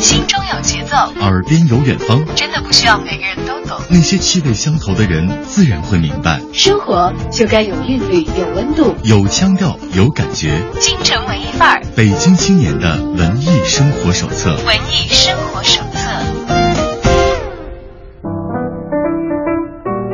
[0.00, 3.78] 心中有节奏，耳边有远方，真的不需要每个人都懂。
[3.90, 6.40] 那些气味相投的人，自然会明白。
[6.52, 10.58] 生活就该有韵律，有温度，有腔调，有感觉。
[10.80, 14.50] 京城文艺范儿，北京青年的文艺生活手册。
[14.66, 16.08] 文艺生活手册。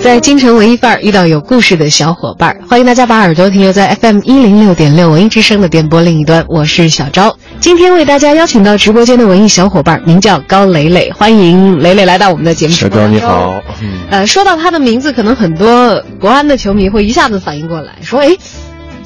[0.00, 6.46] 在京城文艺范儿遇到有故事的小伙伴，欢迎大家把耳朵停留在 FM 一零六点六文艺之声的电波另一端。
[6.48, 12.72] 我是小昭，今天为大家邀请到直播间的文艺小伙伴，名叫高磊磊，欢迎磊磊来到我们的节目。
[12.72, 13.62] 小高你好，
[14.10, 18.28] 呃，说到他的名字，可能很多国安的球迷会一下子反应过来，说：“哎，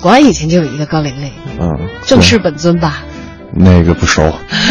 [0.01, 3.03] 国安以前就有一个高磊磊，嗯，正式本尊吧？”
[3.55, 4.23] 那个不熟。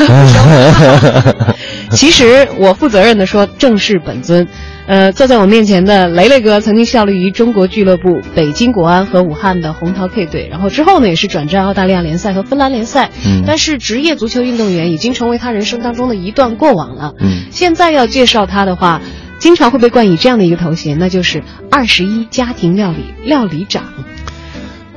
[1.92, 4.48] 其实我负责任的说，正式本尊。
[4.88, 13.10] 呃，坐在我面前的雷雷哥曾经效力于中国俱乐部、北京国安和武汉的红桃 K 队，然后之后呢也是转战澳大利亚联赛和芬兰联赛。
[13.26, 17.14] 嗯，但是职业足球运动员已经成为他人生当中的一段过往了。
[17.20, 19.02] 嗯，现在要介绍他的话，
[19.38, 23.84] 经常会被冠以这样的一个头衔，那就是二十一家庭料理料理长。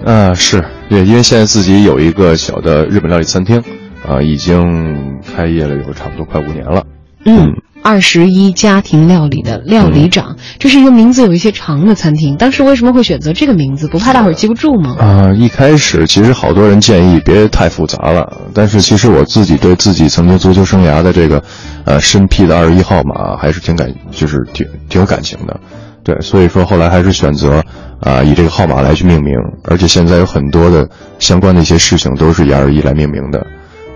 [0.04, 3.62] 啊，是对，因为现在自己有一个小的日本料理餐厅，
[4.08, 6.84] 啊，已经开业了有差不多快五年了。
[7.26, 7.52] 嗯。
[7.84, 12.34] 二十一家庭料理的料理长，这是一个名字有一些长的餐厅。
[12.38, 13.86] 当时为什么会选择这个名字？
[13.88, 14.96] 不怕大伙儿记不住吗？
[14.98, 21.44] 啊，一开始其实好多人建议别太复杂了，但是其实我自己对自己曾经足球生涯的这个，
[21.84, 25.60] 呃，身披的二十一号码还是挺感，就是挺挺有感情的。
[26.02, 27.62] 对，所以说后来还是选择
[28.00, 30.88] 啊以这个号码来去命名，而且现在有很多的
[31.18, 33.46] 相关的一些事情都是以二十一来命名的。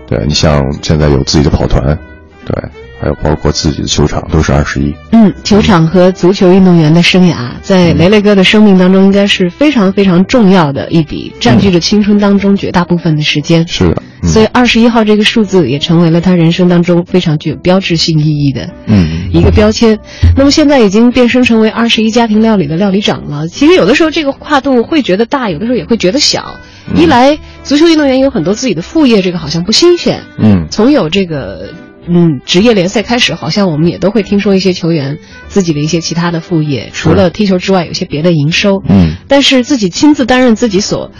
[0.07, 1.97] 对你像现在有自己的跑团，
[2.45, 2.55] 对。
[3.01, 4.93] 还有包括自己的球场都是二十一。
[5.11, 13.65] 嗯，球场和足球运动员的生涯，在雷雷哥的生命当中应该是非常非常重要的一笔，占据着青春当中绝大部分的时间。
[13.67, 19.97] 是的，所以二十一号这个数字也成为了他人生当中非常具有标志性意义的嗯一个标签。
[20.35, 23.47] 那么现在已经变身成为二十一家庭料理的料理长了。
[23.47, 26.55] 其实有的时候这个跨度会觉得大，有的时候也会觉得小。
[26.95, 30.21] 一来足球运动员有很多自己的副业，这个好像不新鲜。
[30.39, 31.71] 嗯，从有这个。
[32.09, 38.81] 嗯，职业联赛开始，好像我们也都会听说一些球员自己的一些其他的副业，除了踢球之外，有些别的营收。
[38.89, 41.11] 嗯，但是自己亲自担任自己所，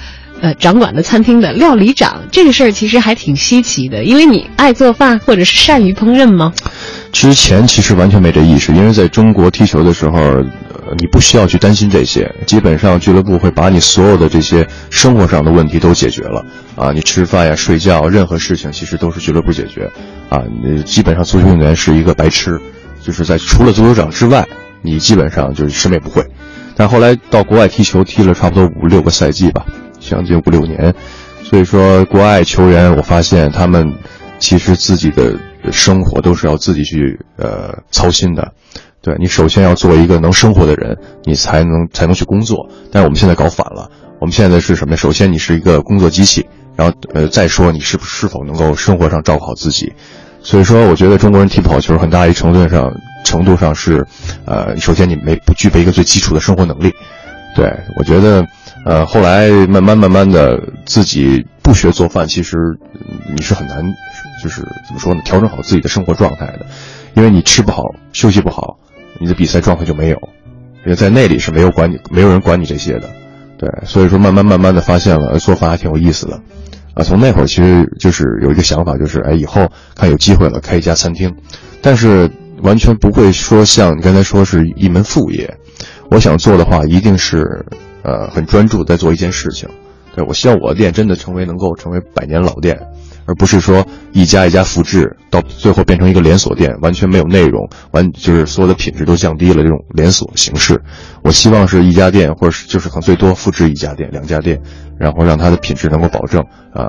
[0.42, 4.04] 呃，掌管的餐厅的料理长，这个事儿其实还挺稀奇的。
[4.04, 6.54] 因为你爱做饭，或者是善于烹饪吗？
[7.12, 10.44] 之前其实完全没这意识，因为在中国踢球的时候。
[10.98, 16.44] 你不需要去担心这些，基本上俱乐部会把你所有的这些生活上的问题都解决了
[16.76, 16.92] 啊！
[16.92, 19.92] 你吃饭呀、睡觉，任何事情其实都是俱乐部解决
[20.30, 20.44] 啊！
[20.64, 22.60] 你基本上足球运动员是一个白痴，
[23.02, 24.48] 就是在除了足球场之外，
[24.82, 26.26] 你基本上就是什么也不会。
[26.76, 29.66] 但后来到国外踢球，踢了差不多五六个赛季吧，
[30.00, 30.96] 将近五六年，
[31.44, 33.94] 所以说国外球员，我发现他们
[34.40, 35.38] 其实自己的
[35.72, 38.54] 生活都是要自己去呃操心的。
[39.02, 42.70] 对你首先要做一个能生活的人，你才能才能去工作。
[42.92, 43.90] 但是我们现在搞反了，
[44.20, 44.98] 我们现在是什么？
[44.98, 46.46] 首先你是一个工作机器，
[46.76, 49.94] 然后呃再说你是不是否能够生活上照顾好自己。
[50.42, 52.94] 所以说，我觉得中国人踢不好球，很大一程度上
[53.26, 54.06] 程度上是，
[54.46, 56.94] 呃，首先你没不具备一个最基础的生活能力。
[57.56, 58.46] 对我觉得，
[58.86, 62.58] 呃，后来慢慢慢慢的自己不学做饭，其实
[63.36, 63.84] 你是很难，
[64.42, 65.22] 就是怎么说呢？
[65.26, 66.66] 调整好自己的生活状态的，
[67.16, 67.84] 因为你吃不好，
[68.14, 68.78] 休息不好。
[69.18, 70.18] 你的比赛状态就没有，
[70.86, 73.09] 因为在那里是没有管你，没有人管你这些的，
[73.58, 76.42] 对，所以说慢慢慢慢的发现了做饭还挺有意思的，
[76.94, 81.36] 啊，从那会儿其实就是有一个想法，就是哎，以后看有机会了开一家餐厅，
[81.81, 82.30] 但是
[82.62, 85.58] 完全不会说像你刚才说是一门副业，
[86.12, 87.66] 我想做的话一定是
[88.03, 89.69] 呃很专注在做一件事情，
[90.16, 92.80] 对我希望我的店真的成为能够成为百年老店。
[93.30, 99.62] 而不是说一家一家复制，到最后变成一个连锁店，完全没有内容，完就是所有的品质都降低了。
[99.62, 100.82] 这种连锁形式，
[101.24, 104.60] 我希望是一家店，或者是就是可能最多复制一家店、两家店，
[104.98, 106.84] 然后让它的品质能够保证，呃，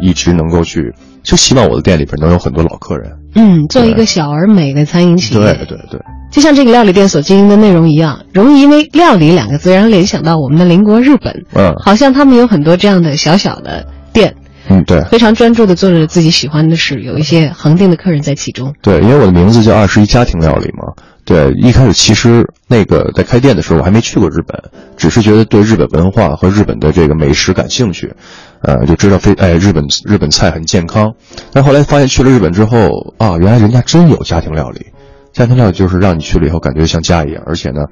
[0.00, 0.92] 一直能够去，
[1.22, 3.12] 就希望我的店里边能有很多老客人。
[3.36, 5.40] 嗯，做一个小而美的餐饮企业。
[5.40, 6.00] 对对对，
[6.32, 11.44] 就像这个料理店所经营的内容一样，容易因为“料理”两个字，让人联想到我们的邻国日本。
[11.54, 14.34] 嗯，好像他们有很多这样的小小的店。
[14.70, 18.72] 嗯，对，非常专注的做着自己喜欢的事，有一些恒定的客人在其中。
[18.80, 20.94] 对，因为我的名字叫二十一家庭料理嘛。
[21.24, 24.62] 对，一开始其实那个在开店的时候，我还没去过日本，
[24.96, 28.14] 只是觉得对日本文化和日本的这个美食感兴趣，
[28.62, 31.14] 呃，就知道非哎日本日本菜很健康。
[31.52, 34.86] 但后来发现去了日本之后啊，原来人家真有家庭料理，
[35.32, 37.86] 家庭料理就是让你去了以后感觉像家一样，而且呢，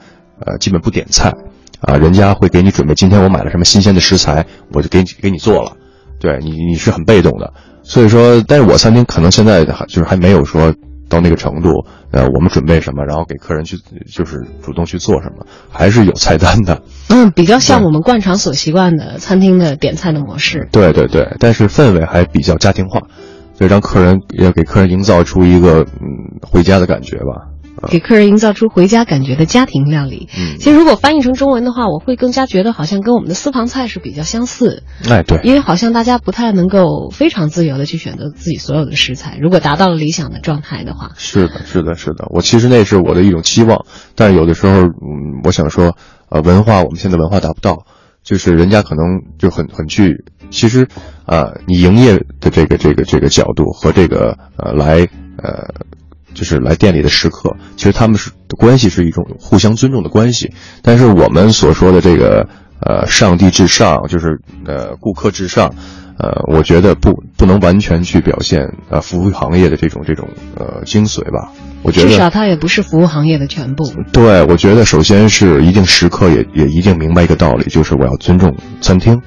[0.44, 1.32] 呃，基本不点菜，
[1.80, 5.72] 啊，人家会给你准备今天我买了什么新鲜的食材，我就给你给你做了。
[6.20, 10.74] 对你，你是很被动的，所以说，但是我餐厅可能现在还就是还没有说
[11.08, 11.70] 到那个程度，
[12.10, 13.76] 呃，我们准备什么，然后给客人去
[14.12, 16.82] 就是主动去做什么，还是有菜单的。
[17.08, 20.68] 嗯，比较像我们惯常所习惯的餐厅的点菜的模式。
[20.70, 23.00] 对对对，但是氛围还比较家庭化，
[23.54, 27.48] 所以让客人要给客人营造出一个嗯回家的感觉吧。
[27.88, 30.28] 给客人营造出回家感觉的家庭料理。
[30.36, 34.82] 嗯，其实如果翻译成中文的话，我会更加觉得好像跟我们的私房菜是比较相似。
[35.08, 39.38] 哎，对，因为好像大家不太能够非常自由的去选择自己所有的食材。
[39.40, 42.26] 如果达到了理想的状态的话，是的，是的，是的。
[42.30, 45.96] 我其实那是我的一种期望，但是有的时候，嗯，我想说，
[46.30, 47.84] 呃，文化我们现在文化达不到，
[48.22, 49.04] 就是人家可能
[49.38, 50.88] 就很很去，其实，
[51.26, 55.86] 啊，你营业的这个这个这个角度和这个呃来呃。
[56.38, 60.52] 就是来店里的食客，其实他们是的关系是一种互相尊重的关系。
[60.82, 62.48] 但是我们所说的这个
[62.80, 65.74] 呃上帝至上，就是呃顾客至上，
[66.16, 71.50] 呃，我觉得不不能完全去表现呃服务行业的这种这种呃精髓吧。
[71.82, 73.92] 我觉得至少它也不是服务行业的全部。
[74.12, 79.20] 对，我觉得首先是一定食客也也一定明白一个道理，就是我要尊重餐厅，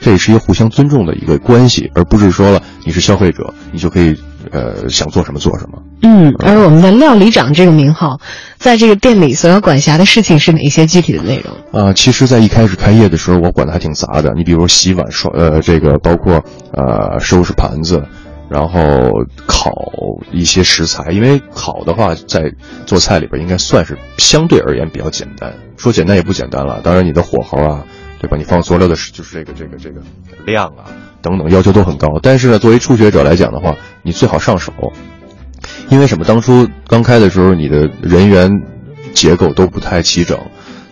[0.00, 4.16] 这也是一个互相尊重的一个关系，而不是说了你是消费者，你就可以。
[4.52, 5.82] 呃，想做什么做什么。
[6.02, 8.20] 嗯，而我们的料理长这个名号，
[8.58, 11.86] 在这个店里所要管辖的事情是哪些具体的内容？
[11.86, 14.32] 啊，其实，在一开始开业的时候，我管的还挺杂的。
[14.34, 18.04] 你比如洗碗、刷，呃，这个包括呃收拾盘子，
[18.48, 18.80] 然后
[19.46, 19.72] 烤
[20.32, 21.10] 一些食材。
[21.10, 22.52] 因为烤的话，在
[22.84, 25.54] 做菜里边应该算是相对而言比较简单。
[25.76, 26.80] 说简单也不简单了。
[26.82, 27.84] 当然，你的火候啊，
[28.20, 28.36] 对吧？
[28.36, 30.00] 你放佐料的就是这个这个这个
[30.44, 30.84] 量啊。
[31.26, 34.72] 等等要求都很高，但是呢，作为初学者来讲的话，你最好上手，
[35.88, 36.24] 因为什么？
[36.24, 38.48] 当初刚开的时候，你的人员
[39.12, 40.38] 结构都不太齐整，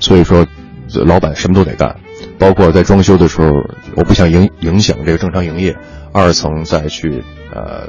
[0.00, 0.44] 所以说
[1.06, 1.94] 老板什么都得干，
[2.36, 3.52] 包括在装修的时候，
[3.94, 5.76] 我不想影影响这个正常营业，
[6.10, 7.22] 二层再去
[7.54, 7.88] 呃，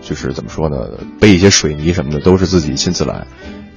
[0.00, 0.78] 就是怎么说呢？
[1.20, 3.26] 背一些水泥什么的都是自己亲自来，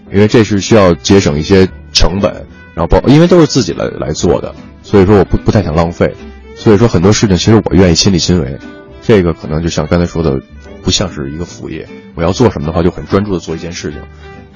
[0.10, 2.32] 因为这是需要节省一些成本，
[2.74, 6.16] 然后包因为都是自己来来做的，所以说我不不太想浪费。
[6.60, 8.60] 所以说很多事情，其实我愿意亲力亲为，
[9.02, 10.40] 这个可能就像刚才说的，
[10.84, 11.88] 不像是一个副业。
[12.16, 14.02] 我要做什么的话，就很专注的做一件事情，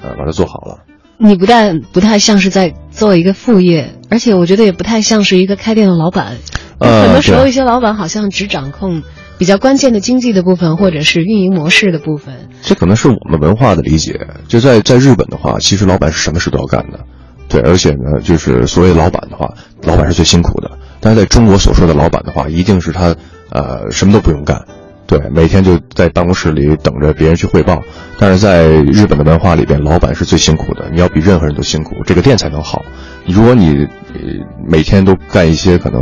[0.02, 0.80] 呃，把它做好了。
[1.16, 6.36] 你不但不太像是在做一个副业，而且我觉得也不太像是一个开店的老板。
[6.78, 9.02] 呃，很多时候一些老板好像只掌控
[9.38, 12.50] 比较关键的经济的部分，或者是运营模式的部分。
[12.60, 14.28] 这可能是我们文化的理解。
[14.46, 17.00] 就在在日本的话，其实老板是什么事都要干的，
[17.48, 20.78] 对，而且呢，就是所谓老板的话，老板是最辛苦的。
[21.04, 23.14] 但是在中国所说的老板的话，一定是他，
[23.50, 24.64] 呃，什么都不用干，
[25.06, 27.82] 对，每天就在办公室里等着别人去汇报。
[28.18, 32.82] 但是在日本的文化里边，老板是最辛苦的，你要比任何人都辛苦，这个店才能好。
[33.26, 34.20] 如果你呃
[34.66, 36.00] 每天都干一些可能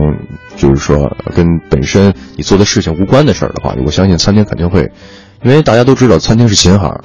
[0.57, 4.93] 就是说跟本身你做的事情无关的事儿的话，我相信餐厅肯定会，
[5.43, 7.01] 因为大家都知道餐厅是琴行，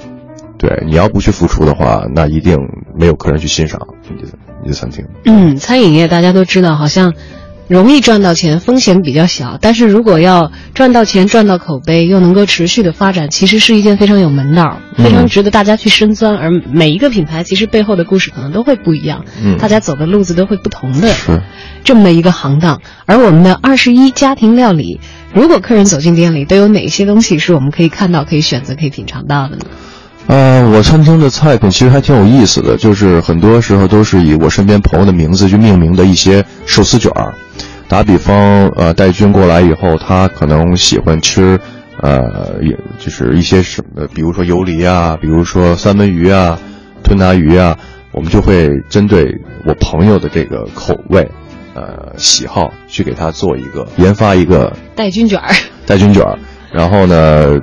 [0.56, 2.56] 对，你要不去付出的话，那一定
[2.96, 4.28] 没有客人去欣赏你的
[4.62, 5.04] 你的餐厅。
[5.24, 7.12] 嗯，餐饮业大家都知道，好像。
[7.68, 9.58] 容易赚到钱，风险比较小。
[9.60, 16.36] 但是如果要赚到钱、赚到口碑，又能够持续的发展，其实是一件非常有门道、非常值得大家去深钻。
[16.36, 19.24] 而每一个品牌其实背后的故事可能都会不一样，
[19.58, 21.14] 大家走的路子都会不同的，
[21.84, 22.80] 这么一个行当。
[23.04, 24.98] 而我们的二十一家庭料理，
[25.34, 29.66] 如果客人走进店里，都有哪些东西是我们可以看到、可以选择、可以品尝到的呢？
[30.28, 37.34] 呃，我餐厅的菜品其实还挺有意思的，就是很多时候都是以我身边朋友的名字去命名的一些寿司卷儿。
[37.88, 41.58] 打比方，呃，戴军过来以后，他可能喜欢吃，
[42.02, 46.58] 呃，也就是一些什么，比如说油梨啊，比如说三文鱼啊，
[47.02, 47.78] 吞拿鱼啊，
[48.12, 49.24] 我们就会针对
[49.64, 51.26] 我朋友的这个口味，
[51.72, 55.54] 呃，喜好去给他做一个研发一个 带菌卷儿，
[55.86, 56.38] 带菌卷儿，
[56.70, 57.58] 然后呢。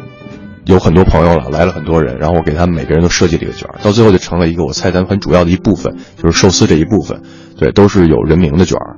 [0.66, 7.22] 有很多朋友了，来了很多人，然后我给他们每个人都设计了一个卷儿，到最后就成了一个我菜单很主要的一部分，就是寿司这一部分，
[7.58, 8.96] 对，都是有人名的卷儿。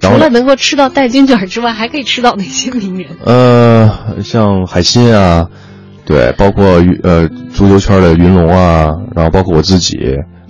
[0.00, 3.06] 除了能够吃到带金卷之外，还可以吃到哪些名人？
[3.24, 5.46] 呃，像海鑫啊，
[6.04, 6.64] 对，包括
[7.02, 9.98] 呃足球圈的云龙啊，然后包括我自己，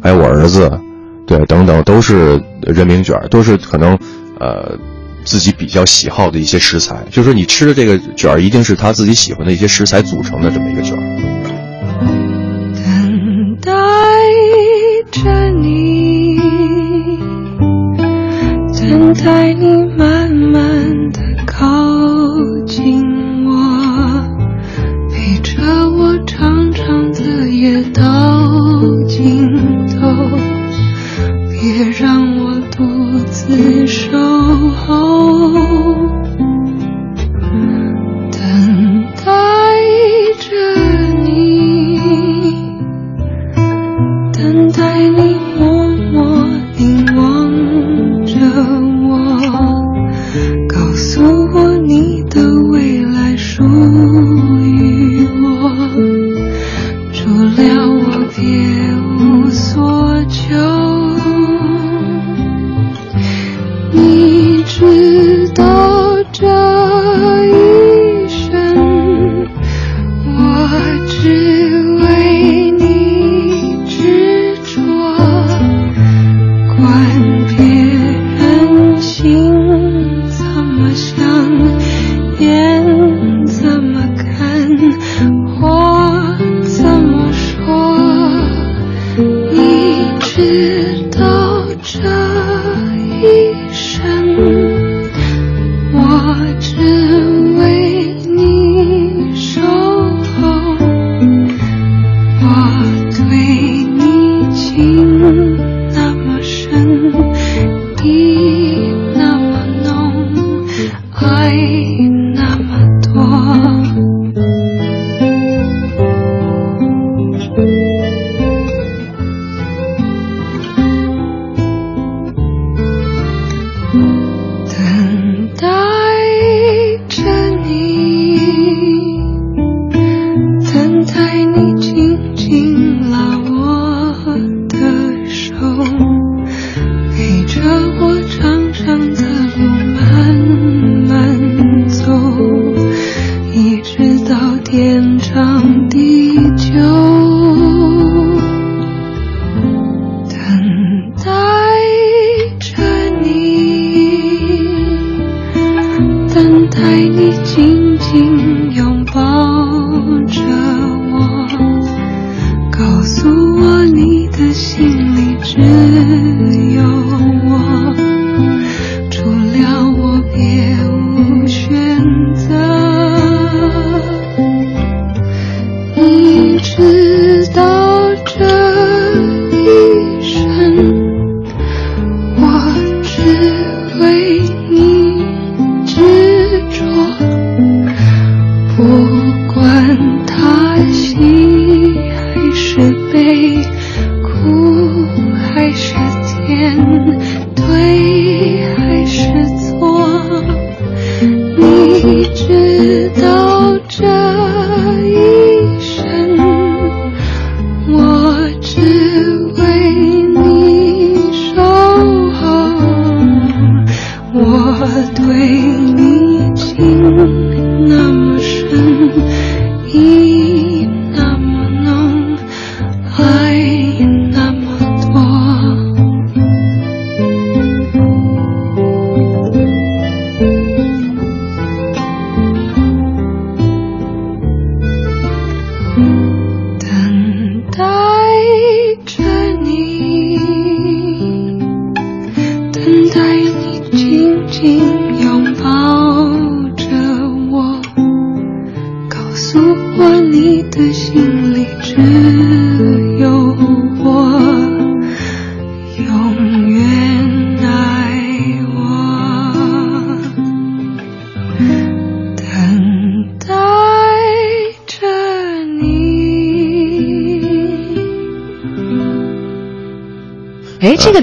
[0.03, 0.69] 还有我儿子，
[1.29, 3.97] 对，等等，都是人名卷儿，都是可能
[4.41, 4.77] 呃。
[5.27, 11.03] 自己比较喜好的一些食材，就是说你吃的这个卷儿，一定是他自己喜欢的一些食材组成的这么一个卷儿。
[12.73, 13.73] 等待
[15.11, 16.39] 着你，
[18.79, 19.67] 等待你
[19.97, 21.67] 慢慢的靠
[22.67, 23.03] 近
[23.45, 23.51] 我，
[25.11, 28.36] 陪着我长长的夜到
[33.49, 34.47] 你守。
[34.87, 35.76] 候，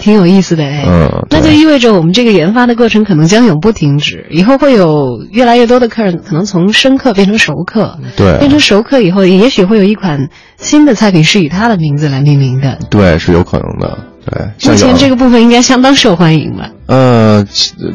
[0.04, 13.98] 挺有意思的哎，嗯，那就意味着我们这个研发的过程可能将永不停止，以后会有越来越多的客人可能从生客变成熟客，对，变成熟客以后，也许会有一款新的菜品是以他的名字来命名的，对，是有可能的，
[14.30, 14.70] 对。
[14.70, 16.70] 目前这个部分应该相当受欢迎吧？
[16.88, 17.46] 呃，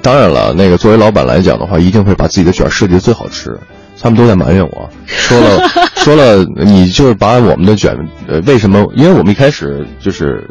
[0.03, 3.55] 当然了，那个作为老板来讲的话，一定会把自己的卷设计的最好吃。
[4.01, 7.95] 他们都在埋怨我，说了 说了，你就是把我们的卷，
[8.29, 8.91] 呃，为什么？
[8.95, 10.49] 因为我们一开始就是。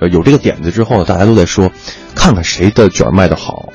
[0.00, 1.70] 呃，有这个点子之后，大家都在说，
[2.14, 3.72] 看看谁的卷卖的好，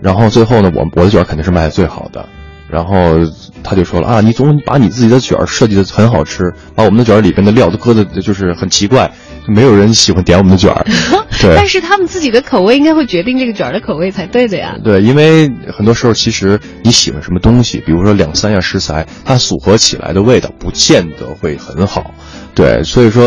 [0.00, 2.28] 然后最后呢，我我的卷肯定是卖的最好的，
[2.72, 3.18] 然后
[3.62, 9.12] 他就说了啊，你总把你自己的卷设计的很好吃，把我们的卷里边的料都搁的就是很奇怪，
[9.46, 10.74] 没有人喜欢点我们的卷
[11.42, 14.76] 对，但是他们自己的口味应该会决定这个卷的口味才对的呀。
[14.82, 22.14] 对，因为很多时候其实你喜欢什么东西，比如说两三样食材，它组合起来的味道不见得会很好。
[22.54, 23.24] 对，所以说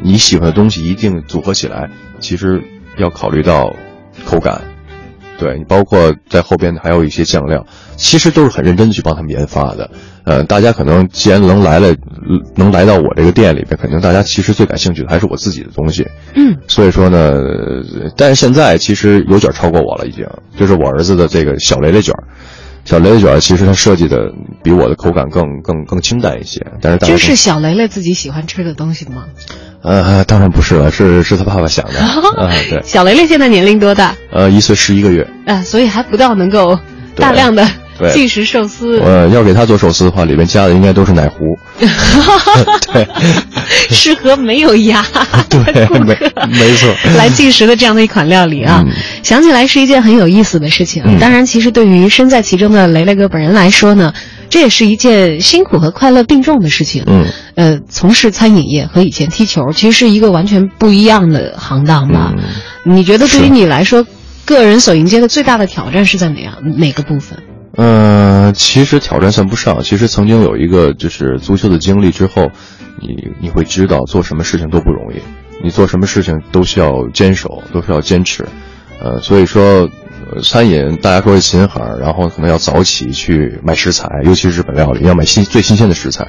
[0.00, 1.90] 你喜欢的东西一定组合起来，
[2.20, 2.62] 其实
[2.98, 3.74] 要考虑到
[4.24, 4.75] 口感。
[5.38, 7.66] 对你，包括在后边还有一些酱料，
[7.96, 9.90] 其实都是很认真的去帮他们研发的。
[10.24, 11.94] 呃，大家可能既然能来了，
[12.56, 16.08] 能来到我这个店里边，肯定大家其实最感兴趣的还是我自己的东西。
[16.34, 17.32] 嗯，所以说呢，
[18.16, 20.26] 但是现在其实有卷超过我了，已经
[20.56, 22.14] 就是我儿子的这个小雷雷卷。
[22.86, 29.24] 小雷雷卷其实它设计的比我的口感更更更清淡一些，但是就是小雷雷自己喜欢吃的东西吗？
[29.82, 31.98] 呃，当然不是了，是是他爸爸想的。
[32.40, 32.80] 啊，对。
[32.84, 34.14] 小雷雷现在年龄多大？
[34.32, 35.28] 呃，一岁十一个月。
[35.46, 36.78] 啊，所以还不到能够
[37.14, 38.98] 大量的对，即食寿司。
[39.00, 41.58] 呃，要给他做寿司的话，里面加的应该都是奶糊。
[42.92, 43.06] 对，
[43.90, 45.04] 适合没有牙
[45.48, 45.58] 对，
[46.00, 46.16] 没
[46.48, 51.02] 没错，来进食的这样的一款料理啊，嗯、想起来是一件很有意思的事情。
[51.06, 54.12] 嗯、当然，其实对于身在其中的雷雷哥本人来说呢，
[54.48, 57.04] 这也是一件辛苦和快乐并重的事情。
[57.06, 62.32] 嗯，呃，从事餐饮业和以前踢球其实是一个完全不一样的行当吧？
[62.36, 64.06] 嗯、你觉得对于你来说，
[64.44, 67.38] 个人所迎接的最大的挑战是在哪样哪个部分？
[67.76, 69.82] 呃，其实挑战算不上。
[69.82, 72.50] 其实曾经有一个就是足球的经历之后，
[73.00, 75.20] 你你会知道做什么事情都不容易，
[75.62, 78.46] 你做什么事情都需要坚守，都是要坚持。
[78.98, 79.90] 呃，所以说，
[80.42, 86.26] 餐饮大家说是琴行，然后可能要早起去买食材，尤其是日本料理要买新最新鲜的食材。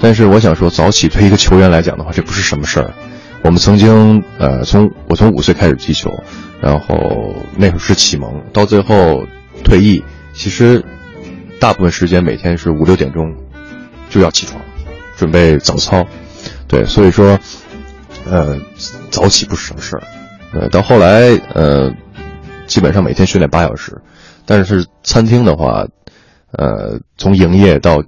[0.00, 2.94] 但是我想说，早起对一个球员来讲的话，这不是什么事儿。
[3.42, 6.12] 我们曾经呃，从我从五岁开始踢球，
[6.60, 9.24] 然后那会儿是启蒙，到最后
[9.64, 10.04] 退役。
[10.36, 10.84] 其实，
[11.58, 13.34] 大部分时间每天是五六点钟
[14.10, 14.60] 就要起床，
[15.16, 16.06] 准备早操。
[16.68, 17.38] 对，所以说，
[18.26, 18.60] 呃，
[19.10, 20.02] 早起不是什么事儿。
[20.52, 21.90] 呃，到后来，呃，
[22.66, 24.00] 基本上每天训练八小时。
[24.44, 25.86] 但是餐厅的话，
[26.52, 28.02] 呃，从营业到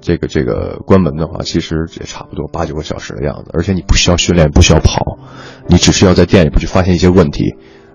[0.00, 3.50] 这个这个关门的话，其实也差不多八九个小时的样子。
[3.54, 5.18] 而且你不需要训练，不需要跑，
[5.68, 7.54] 你只需要在店里边去发现一些问题。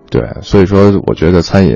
[0.09, 1.75] 对，所以说我觉得餐饮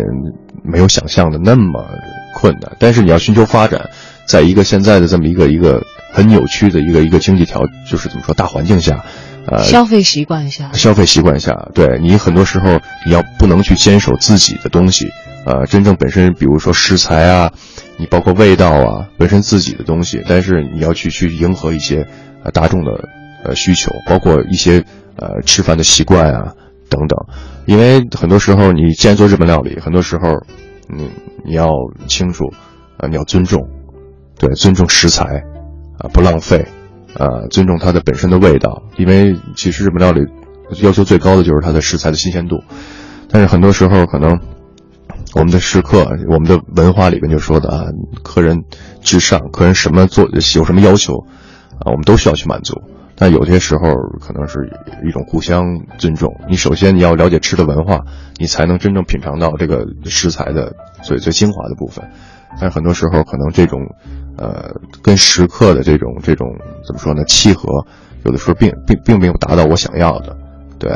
[0.67, 1.85] 没有想象的那么
[2.33, 3.89] 困难，但是你要寻求发展，
[4.25, 5.81] 在一个现在的这么一个一个
[6.11, 9.03] 很扭曲的一个一个经济条，就是怎么说大环境下，
[9.47, 15.07] 呃，消费习惯下，消费习惯下，对你很多时候你要不能去坚守自己的东西，
[15.45, 17.51] 呃，真正本身比如说食材啊，
[17.97, 22.07] 你包括味道啊，本身自己的东西，但是你要去去迎合一些
[22.43, 22.91] 呃大众的
[23.43, 24.83] 呃需求，包括一些
[25.15, 26.53] 呃吃饭的习惯啊。
[26.89, 27.19] 等等，
[27.67, 30.23] 因为很多时候你既然做日本料理，很多时候，
[30.87, 31.11] 你
[31.45, 31.69] 你要
[32.07, 32.45] 清楚，
[32.97, 33.67] 啊，你要尊重，
[34.39, 35.43] 对，尊重食材，
[35.99, 36.65] 啊，不浪费，
[37.13, 40.21] 啊，尊重它的本身的味道，因为其实日本料理
[40.81, 42.63] 要求最高的就是它的食材的新鲜度，
[43.29, 44.39] 但是很多时候可能
[45.35, 47.87] 我们的食客，我们的文化里面就说的啊，
[48.23, 48.63] 客人
[49.01, 51.25] 至上，客人什么做有什么要求，
[51.79, 52.81] 啊，我们都需要去满足。
[53.19, 53.81] 但有些时候
[54.21, 54.69] 可能是
[55.03, 55.65] 一种互相
[55.97, 56.39] 尊重。
[56.47, 58.01] 你首先你要了解吃的文化，
[58.37, 62.07] 你才能真正品尝到这个食材的最最精华的部分。
[62.59, 63.79] 但是很多时候可能这种，
[64.37, 66.47] 呃，跟食客的这种这种
[66.85, 67.23] 怎么说呢？
[67.25, 67.67] 契合，
[68.23, 70.37] 有的时候并并并没有达到我想要的，
[70.77, 70.91] 对。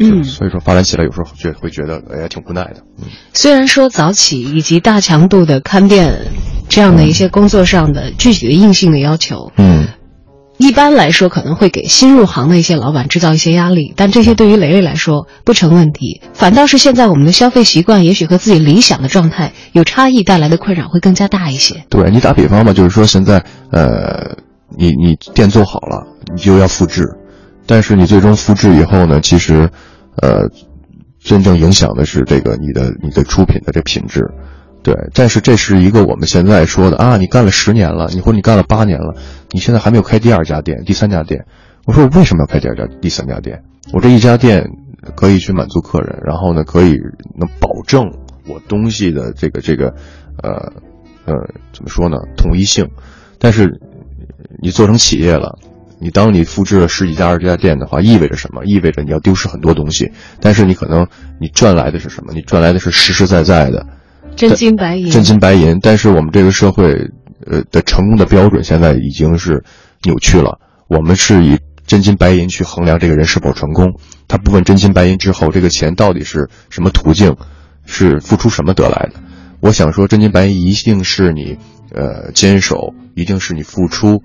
[0.00, 2.82] 嗯，所以说发展起来有时候觉会觉得哎呀挺无奈的。
[2.98, 6.26] 嗯，虽然说早起以及大强度的看店
[6.68, 9.86] 这样的一些工作上的具体的硬性的要求，嗯。
[10.56, 16.20] 一般来说可能会给新入行的一些老板制造一些压力，但这些对于雷雷来说不成问题。
[16.32, 21.84] 反倒是现在我们的消费习惯，也许和自己理想的状态有差异，带来的困扰会更加大一些。
[21.88, 24.36] 对你打比方吧，就是说现在呃，
[24.78, 27.04] 你你店做好了，你就要复制，
[27.66, 29.68] 但是你最终复制以后呢，其实
[30.22, 30.48] 呃，
[31.20, 34.22] 真正影响的是这个你的你的出品的这品质。
[34.84, 39.16] 对，但是这是一个我们现在说的啊，你干了十年了，你或者你干了八年了，
[39.50, 41.46] 你现在还没有开第二家店、第三家店。
[41.86, 43.64] 我说我为什么要开第二家、第三家店？
[43.94, 44.68] 我这一家店
[45.16, 46.98] 可以去满足客人，然后呢，可以
[47.34, 48.12] 能保证
[48.46, 49.94] 我东西的这个这个，
[50.42, 50.52] 呃，
[51.24, 51.34] 呃，
[51.72, 52.18] 怎么说呢？
[52.36, 52.86] 统一性。
[53.38, 53.80] 但是
[54.62, 55.58] 你做成企业了，
[55.98, 58.66] 你当你复制了十几家、二十家店的话，意味着什么？
[58.66, 60.12] 意味着你要丢失很多东西。
[60.40, 61.06] 但是你可能
[61.40, 62.34] 你赚来的是什么？
[62.34, 63.86] 你赚来的是实实在在的。
[64.36, 65.78] 真金白银，真金白银。
[65.80, 67.10] 但是我们这个社会，
[67.46, 69.64] 呃的成功的标准现在已经是
[70.02, 70.60] 扭曲了。
[70.88, 73.94] 我们是以真金白银去衡量这个人是否成功。
[74.28, 77.36] 他不问真金白银之后，这个钱到底是什么途径，
[77.86, 79.20] 是付出什么得来的。
[79.60, 81.58] 我想说，真金白银一定是你，
[81.92, 84.22] 呃，坚守，一定是你付出，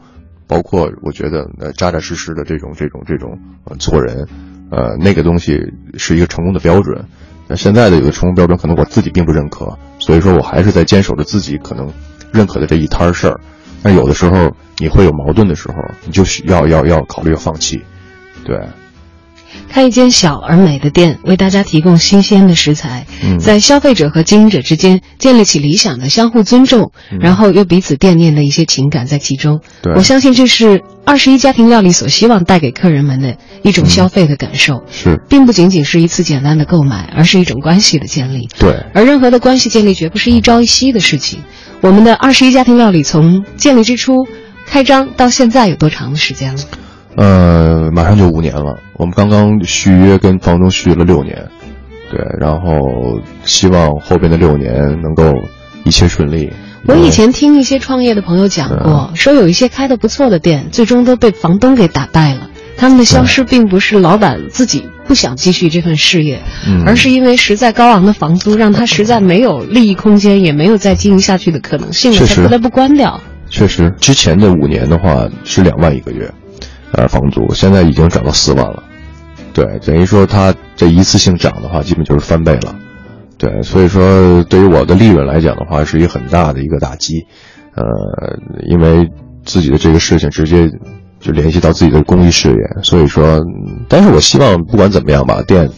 [0.47, 4.27] 包括我觉得呃扎扎实实的这种这种这种呃做人，
[4.71, 5.59] 呃那个东西
[5.97, 7.05] 是一个成功的标准。
[7.49, 11.91] 那现在的有的成功标准，可能我自己并不认可，所以说我还是在坚守着自己可能
[12.31, 13.39] 认可的这一摊事儿。
[13.81, 17.81] 但有的时候你会有矛盾的时候，你就需要要要考虑放弃，
[18.45, 18.55] 对。
[19.69, 29.61] 开一间小而美的店，为大家提供新鲜的食材，嗯在消费者和经营者之间建立起理想的相互尊重，然后又彼此惦念的一些情感在其中。
[29.95, 38.49] 我相信这是二十一家庭料理所希望带给客人们的一种消费的感受，是并不仅仅是一次简单的购买，而是一种关系的建立。
[38.59, 41.41] 对，而任何的关系建立绝不是一朝一夕的事情。
[41.81, 44.27] 我们的二十一家庭料理从建立之初、
[44.65, 46.61] 开张到现在有多长的时间了？
[47.19, 48.79] 呃，马上就五年了。
[48.93, 51.49] 我们刚刚续约跟房东续了六年，
[52.09, 55.33] 对，然后希望后边的六年能够
[55.83, 56.49] 一切顺利。
[56.87, 62.49] 我以前听一些创业的朋友讲过，说有一些开的不错的店，最终都被房东给打败了。
[62.77, 73.19] 他们的消失并不是老板自己不想继续这份事业，嗯而是因为实在高昂的房租让他实在没有利益空间，也没有再经营下去的可能性了，才不得不关掉。
[73.49, 76.31] 确实，之前的五年的话是两万一个月，
[76.93, 78.83] 呃，房租现在已经涨到四万了。
[79.53, 82.75] 对，等于说它这一次性涨的话，基本就是翻倍了。
[83.37, 87.25] 对，所以说对于我的利润来讲的话，是一个很大的一个打击。
[87.75, 87.83] 呃，
[88.67, 89.09] 因为
[89.45, 90.69] 自己的这个事情直接
[91.19, 93.39] 就联系到自己的公益事业，所以说，
[93.87, 95.69] 但是我希望不管怎么样吧，店，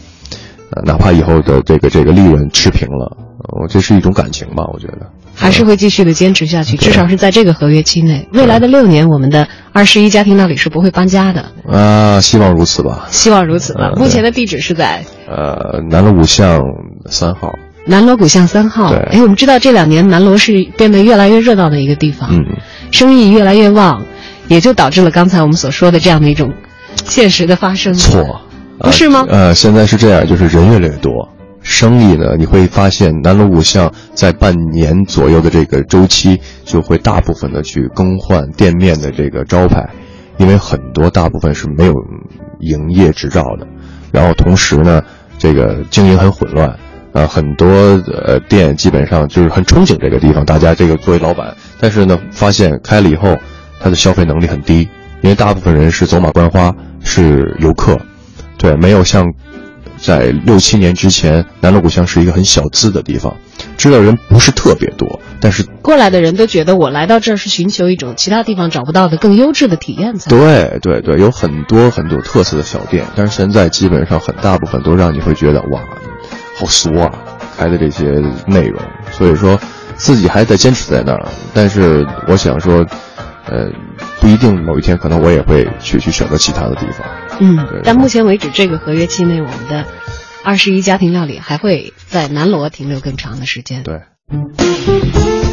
[0.84, 3.16] 哪怕以后的这个这个利润持平了，
[3.60, 5.10] 我这是一种感情吧，我觉得。
[5.34, 8.28] 还是会继续的坚持下去，至少是在这个合约期内。
[8.32, 13.06] 未来的六年，我们的二十一家庭那里是不会搬家的，啊，希望如此吧。
[13.10, 13.90] 希望如此吧。
[13.94, 16.60] 嗯目前的地址是在呃，南锣鼓巷
[17.06, 17.50] 三号。
[17.84, 18.90] 南锣鼓巷三号。
[18.90, 22.38] 对哎，我们知道这两年南锣是变得越来越热闹的一个地方，嗯，
[22.92, 24.04] 生意越来越旺，
[24.48, 26.52] 也就导致了刚才我们所说的这样的一种
[27.06, 27.92] 现实的发生。
[27.94, 28.42] 错，
[28.78, 29.38] 不是吗呃？
[29.46, 31.28] 呃，现在是这样，就是人越来越多，
[31.62, 39.88] 生意呢，你会发现南锣鼓巷在半年左右的这个周期，就会大部分的去更换店面的这个招牌，
[40.38, 41.94] 因为很多大部分是没有
[42.60, 43.66] 营业执照的，
[44.10, 45.02] 然后同时呢，
[45.38, 46.78] 这个经营很混乱。
[47.12, 53.36] 啊，很多呃店基本上就是很憧憬这个地方，大家这个作为老板，但是呢，发现开了以后，
[53.80, 54.88] 他的消费能力很低，
[55.20, 58.00] 因为大部分人是走马观花，是游客，
[58.56, 59.30] 对，没有像
[60.02, 63.36] 在六七年之前，南锣鼓巷是一个很小资的地方，
[63.78, 70.28] 知道人不是特别多，但是过来的人都觉得我来到这儿是寻求一种其他地方找不到的更优质的体验才。
[70.28, 75.80] 对对对，有很多很多特色的小店，但是现在基本上很大部分都让你会觉得哇，
[76.56, 77.08] 好俗啊，
[77.56, 78.04] 开的这些
[78.46, 79.56] 内容，所以说
[79.94, 82.84] 自己还在坚持在那儿，但是我想说，
[83.46, 83.70] 呃，
[84.20, 87.06] 不一定某一天可能我也会去去选择其他的地方。
[87.44, 89.84] 嗯，但目前为止，这个合约期内，我们的
[90.44, 93.82] 二十一家庭料理还会在南锣停留更长的时间。
[93.82, 94.02] 对。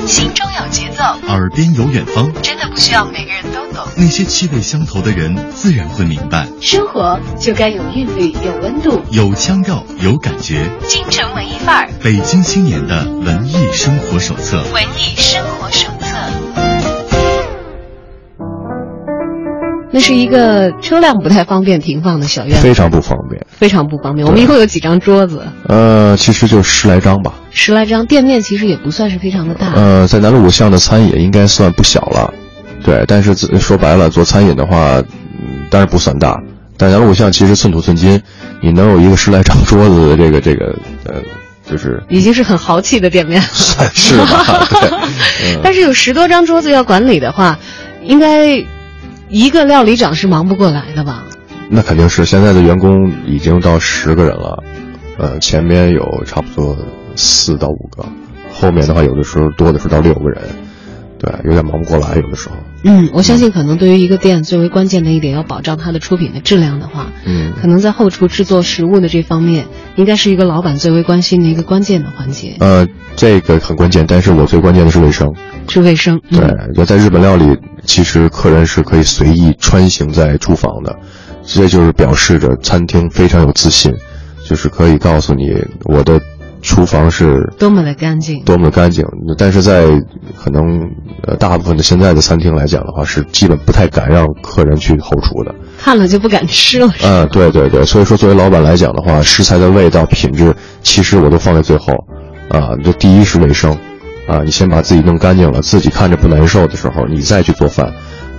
[0.06, 3.88] 心中有节奏，耳边有远方，真的不需要每个人都懂。
[3.98, 6.48] 那些气味相投的人自然会明白。
[6.62, 9.02] 生活就该有韵律，有温度。
[9.12, 10.70] 有腔调，有感觉。
[10.88, 14.64] 京城文艺范儿，北京青年的文艺生活手册。
[14.74, 16.69] 文艺生活手册。
[19.92, 23.44] 那是一个车辆不太方便停放的小院子，非常不方便。
[23.50, 24.26] 非常不方便。
[24.26, 27.34] 我们一共有几张桌子，呃，其实就十来张吧。
[27.52, 29.74] 十来张，店面其实也不算是非常的大。
[29.74, 32.34] 呃，在南锣鼓巷的餐饮应该算不小了，
[32.84, 33.04] 对。
[33.08, 34.98] 但是自说白了，做餐饮的话，
[35.40, 36.38] 嗯，当然不算大。
[36.78, 38.22] 但南锣鼓巷其实寸土寸金，
[38.62, 40.74] 你能有一个十来张桌子的这个这个
[41.04, 41.16] 呃，
[41.70, 44.68] 就是已经是很豪气的店面了， 算是吧。
[45.44, 47.60] 嗯， 但是有十多张桌子要管理的话，
[48.02, 48.64] 应该
[49.30, 51.26] 一个料理长是忙不过来的吧？
[51.70, 54.64] 那肯定是现在的员工已经到十个人了，
[55.20, 56.76] 呃，前面有差不多
[57.16, 58.06] 四到五个，
[58.52, 60.42] 后面的话有的时候多的是到六个人，
[61.20, 62.56] 对，有点忙不过来，有的时候。
[62.84, 72.88] 嗯，我相信可能对于一个店最为关键的一点，要保障它的出品的质量的话，嗯可能在后厨制作食物的这方面，应该是一个老板最为关心的一个关键的环节，呃，
[73.20, 75.30] 这个很关键，但是我最关键的是卫生。
[75.68, 76.18] 是卫生。
[76.30, 77.54] 嗯、对，就在日本料理，
[77.84, 80.96] 其实客人是可以随意穿行在厨房的，
[81.44, 83.94] 这就是表示着餐厅非常有自信，
[84.46, 85.54] 就是可以告诉你
[85.84, 86.18] 我的
[86.62, 88.42] 厨房是多么的干净。
[88.46, 89.04] 多么的干净。
[89.38, 89.84] 但是在
[90.42, 90.90] 可能
[91.28, 95.54] 呃大部分的现在的餐厅来讲的话，是基本不太敢让客人去后厨的。
[95.78, 96.90] 看了就不敢吃了。
[97.04, 101.94] 嗯，对对对，所以说作为老板来讲的话，食材的味道品质，其实我都放在最后，
[102.50, 103.72] 啊，这第一是卫生，
[104.28, 107.92] 啊，你先把自己弄干净了，自己看着不难受的时候，你再去做饭，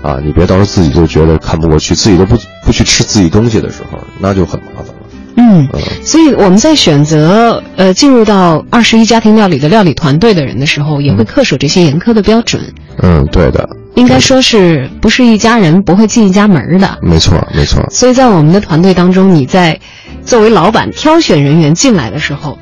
[0.02, 4.94] 啊，你别到时候自己就觉得看不过去，自己都不不去吃自己东西的时候，那就很麻烦了。
[5.36, 12.60] 嗯，嗯所以我们在选择呃进入到二十一家庭料理的料理团队的人的时候，也会恪守这些严苛的标准。
[13.02, 16.98] 嗯，对的，应该说是不是一家人不会进一家门的。
[17.00, 17.80] 没错没错。
[17.90, 19.78] 所以在我们的团队当中，你在
[20.26, 22.58] 作为老板挑选人员进来的时候，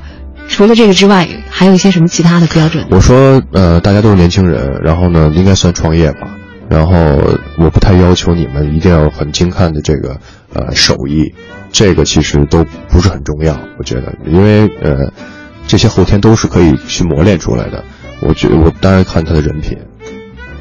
[0.49, 2.85] 除了这个之外，还有一些什么其他的标准？
[2.89, 6.35] 我说，呃，大家都是年轻人，然后呢，应该算创业吧。
[6.67, 6.93] 然后
[7.57, 10.19] 我不太要求你们一定要很精看的这个
[10.53, 11.33] 呃手艺，
[11.71, 15.11] 这个其实都不是很重要，我觉得，因为呃
[15.65, 17.83] 这些后天都是可以去磨练出来的。
[18.21, 19.77] 我觉我当然看他的人品，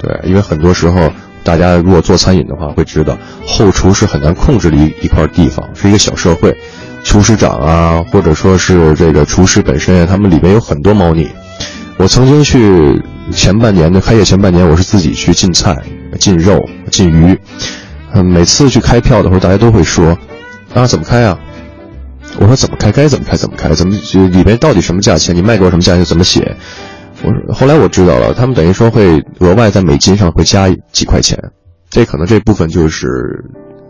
[0.01, 6.57] 对，因为很多时候大家如果做餐饮的话，会知道后厨是很难控制的一一块地方，是一个小社会，
[7.05, 11.29] 厨师长啊，或者说是这个厨师本身啊，他们里面有很多猫腻。
[11.97, 15.77] 我曾经去前半年的开业前半年，我是自己去进菜、
[16.19, 17.39] 进肉、进鱼，
[18.13, 20.17] 嗯，每次去开票的时候，大家都会说，
[20.75, 21.39] 啊，怎么开啊？
[22.39, 25.35] 我说怎么开，该怎么开怎么开，怎么就里面到底什么价钱？
[25.35, 26.05] 你卖给我什么价钱？
[26.05, 26.57] 怎么写？
[27.25, 31.37] 我说后来我知道了，他们等于说会额外在美金上会加几块钱，
[31.91, 33.45] 这可能这部分就是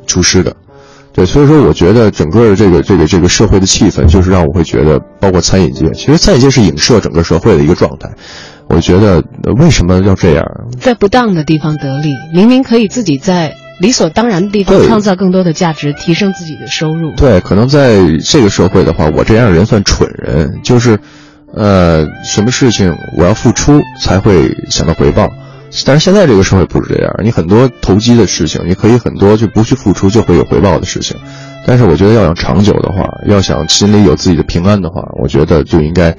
[0.06, 0.56] 厨师的。
[1.18, 8.08] 对，所以说我觉得整个这个这个这个社会的气氛，就是让我会觉得，包括餐饮界，其实餐饮界是影射整个社会的一个状态。
[8.68, 9.20] 我觉得
[9.58, 10.44] 为什么要这样？
[10.80, 17.10] 在不当的地方得利，明明可以自己在理所当然的地方创造更多的价值，提升自己的收入。
[17.16, 21.00] 对，可能在这个社会的话，我这样的人算蠢人，就是，
[21.52, 25.26] 呃，什么事情我要付出才会想到回报。
[25.84, 31.16] 但是现在这个社会不是这样，你很多投机的事情，你可以很多就不去付出就会有回报的事情。
[31.66, 36.16] 但是我觉得要想长久的话，要想心里有自己的平安的话，我觉得就应该，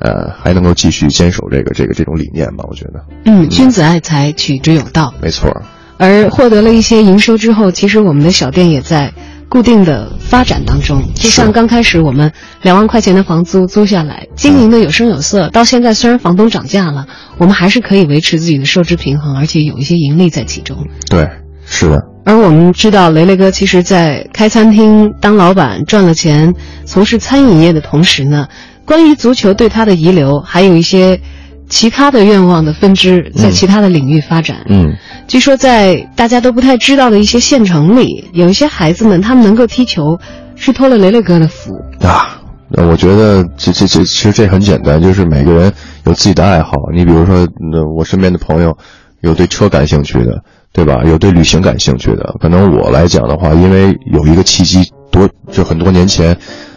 [0.00, 2.64] 呃，还能够继续坚守这个这个这种理念吧。
[2.68, 5.14] 我觉得，嗯，君子爱财，取之有道。
[5.22, 5.62] 没错。
[5.98, 9.12] 而获得了一些营收之后，其实我们的小店也在
[9.48, 11.02] 固定的发展当中。
[11.14, 12.32] 就像刚开始我们
[12.62, 17.06] 两万块钱的房租租下来，经营的有声有色，到现在虽然房东涨价了，
[17.38, 20.86] 我们还是可以维持自己的收支平衡，而且有一些盈利在其中。
[21.08, 21.28] 对，
[21.66, 22.02] 是的。
[22.24, 28.48] 而我们知道，雷雷哥其实在开餐厅当老板赚了钱，从事餐饮业的同时呢，
[28.84, 31.20] 关于足球对他的遗留，还有一些
[31.68, 34.64] 其他的愿望的分支，在其他的领域发展。
[34.68, 40.18] 嗯，据说在大家都不太知道的一些县城里，有一些孩子们他们能够踢球，
[40.56, 42.40] 是托了雷雷哥的福啊。
[42.70, 45.72] 那我觉得这这这其实这很简单，就是每个人
[46.04, 46.72] 有自己的爱好。
[46.94, 48.76] 你比如说，那我身边的朋友
[49.20, 50.42] 有对车感兴趣的。
[50.70, 51.02] 对吧？
[51.02, 56.36] 有对旅行感兴趣的，可能我来讲的话，因为有一个契机，多就很多年前，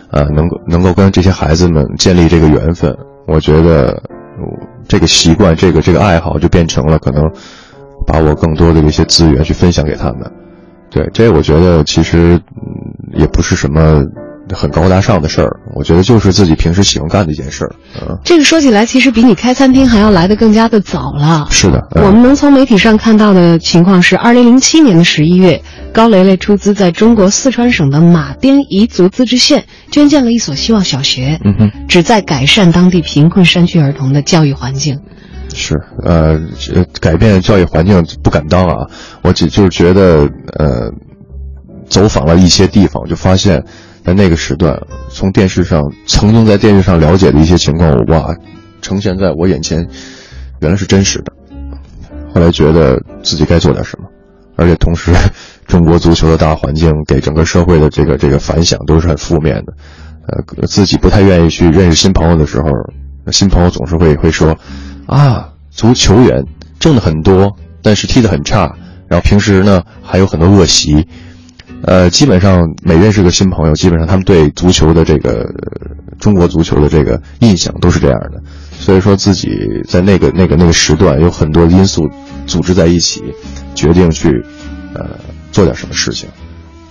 [0.09, 2.95] 啊，能够能够跟这些孩子们建立这个缘分，
[3.27, 4.01] 我觉得
[4.91, 7.23] 这个习惯，这个这个爱好，就变成了可能
[8.05, 10.29] 把我更多的一些资源去分享给他们。
[10.89, 14.03] 对，这我觉得其实嗯也不是什么。
[14.53, 17.75] 很高大上的事儿，我觉得就是自己平时喜欢干的一件事儿。
[18.01, 21.47] 嗯，这个说起来，其实比你开餐厅还要来得更加的早了。
[21.49, 25.61] 是的，我们能从媒体上看到的情况是，二零零七年的十一月，
[25.93, 34.99] 高雷雷出资在中国四川省的马边彝族自治县捐建了一所希望小学，嗯哼，旨在改善当地贫困山区儿童的教育环境。
[35.53, 36.39] 是，呃，
[36.99, 38.87] 改变教育环境不敢当啊，
[39.21, 40.91] 我只就是觉得，呃，
[41.89, 43.63] 走访了一些地方，就发现。
[44.03, 48.35] 在那个时段，从电视上曾经在电视上了解的一些情况，哇，
[48.81, 49.87] 呈现在我眼前，
[50.59, 51.31] 原来是真实的。
[52.33, 54.07] 后来觉得自己该做点什么，
[54.55, 55.13] 而且同时，
[55.67, 59.73] 中国足球的大环境给整个社会的这个这个反响都是很负面的。
[60.27, 62.69] 呃，自己不太愿意去认识新朋友的时候，
[63.31, 64.57] 新朋友总是会会说，
[65.05, 66.45] 啊，足球员
[66.79, 68.75] 挣的很多，但是踢得很差，
[69.07, 71.07] 然后平时呢还有很多恶习。
[71.83, 75.45] 呃，基本上每认识个新朋友，基本上他们对足球的这个
[76.19, 78.41] 中国足球的这个印象都是这样的，
[78.79, 79.49] 所以说自己
[79.87, 82.09] 在那个那个那个时段有很多因素
[82.45, 83.21] 组织在一起，
[83.73, 84.43] 决定去
[84.93, 85.05] 呃
[85.51, 86.29] 做点什么事情，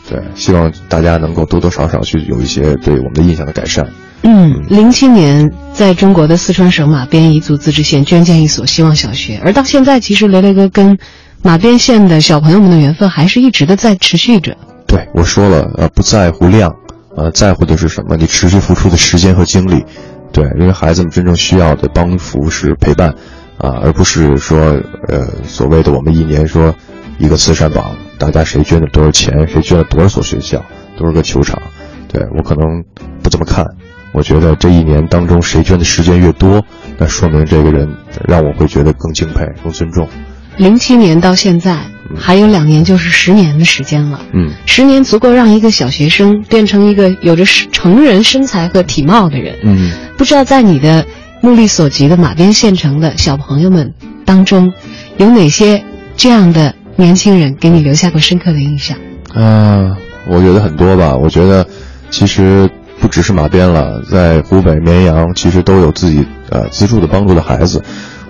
[0.09, 3.88] 对，希望大家能够多多少少去有一些对我们的印象的改善。
[4.22, 10.98] 嗯，零七年在中国的四川省马边彝族自治县捐建一所希望小学，而到现在，其实雷雷哥跟
[11.42, 14.57] 马边县的小朋友们的缘分还是一直的在持续着。
[14.90, 16.74] 对我说了，呃，不在乎量，
[17.16, 18.16] 呃，在乎的是什么？
[18.16, 19.85] 你持续付出的时间和精力，
[20.33, 23.11] 对，因为孩子们真正需要的帮扶是陪伴，
[23.57, 24.59] 啊，而不是说，
[25.07, 26.74] 呃，所谓的我们一年说
[27.18, 30.61] 一个慈善榜，大家谁捐了多少钱，谁捐了多少所学校，
[30.98, 31.62] 多少个球场，
[32.09, 32.83] 对我可能
[33.22, 33.64] 不怎么看，
[34.12, 36.64] 我觉得这一年当中谁捐的时间越多，
[36.98, 37.88] 那说明这个人
[38.26, 40.09] 让我会觉得更敬佩、更尊重。
[40.57, 41.79] 零七年到现在。
[42.16, 51.07] 还有两年就是十年的时间了，嗯，十年足够让一个小学生变成一个有着成人身材和体貌的人，嗯，不知道在你的
[51.40, 53.94] 目力所及的马边县城的小朋友们
[54.25, 54.73] 当中，
[55.18, 55.83] 有哪些
[56.16, 58.99] 这样的年轻人给你留下过深刻的印象？
[59.35, 59.96] 啊，
[60.27, 61.16] 我觉得很多吧。
[61.16, 61.66] 我觉得
[62.11, 62.68] 其实
[62.99, 67.83] 不只是马边了，在湖北绵阳，其实都有自己呃资助的帮助的孩子。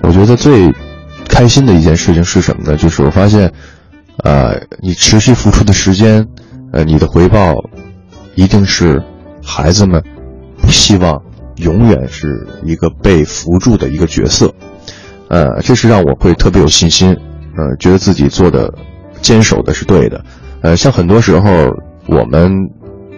[0.02, 0.70] 我觉得最。
[1.30, 2.76] 开心的一件事情是什么呢？
[2.76, 3.50] 就是我发现，
[4.24, 6.26] 呃，你持续付出的时间，
[6.72, 7.54] 呃，你的回报，
[8.34, 9.02] 一定是
[9.42, 10.02] 孩子们
[10.60, 11.22] 不希望
[11.56, 14.52] 永远是一个被扶助的一个角色，
[15.28, 17.16] 呃，这是让我会特别有信心，
[17.56, 18.70] 呃，觉得自己做的
[19.22, 20.22] 坚守的是对的，
[20.62, 21.48] 呃，像很多时候
[22.06, 22.52] 我们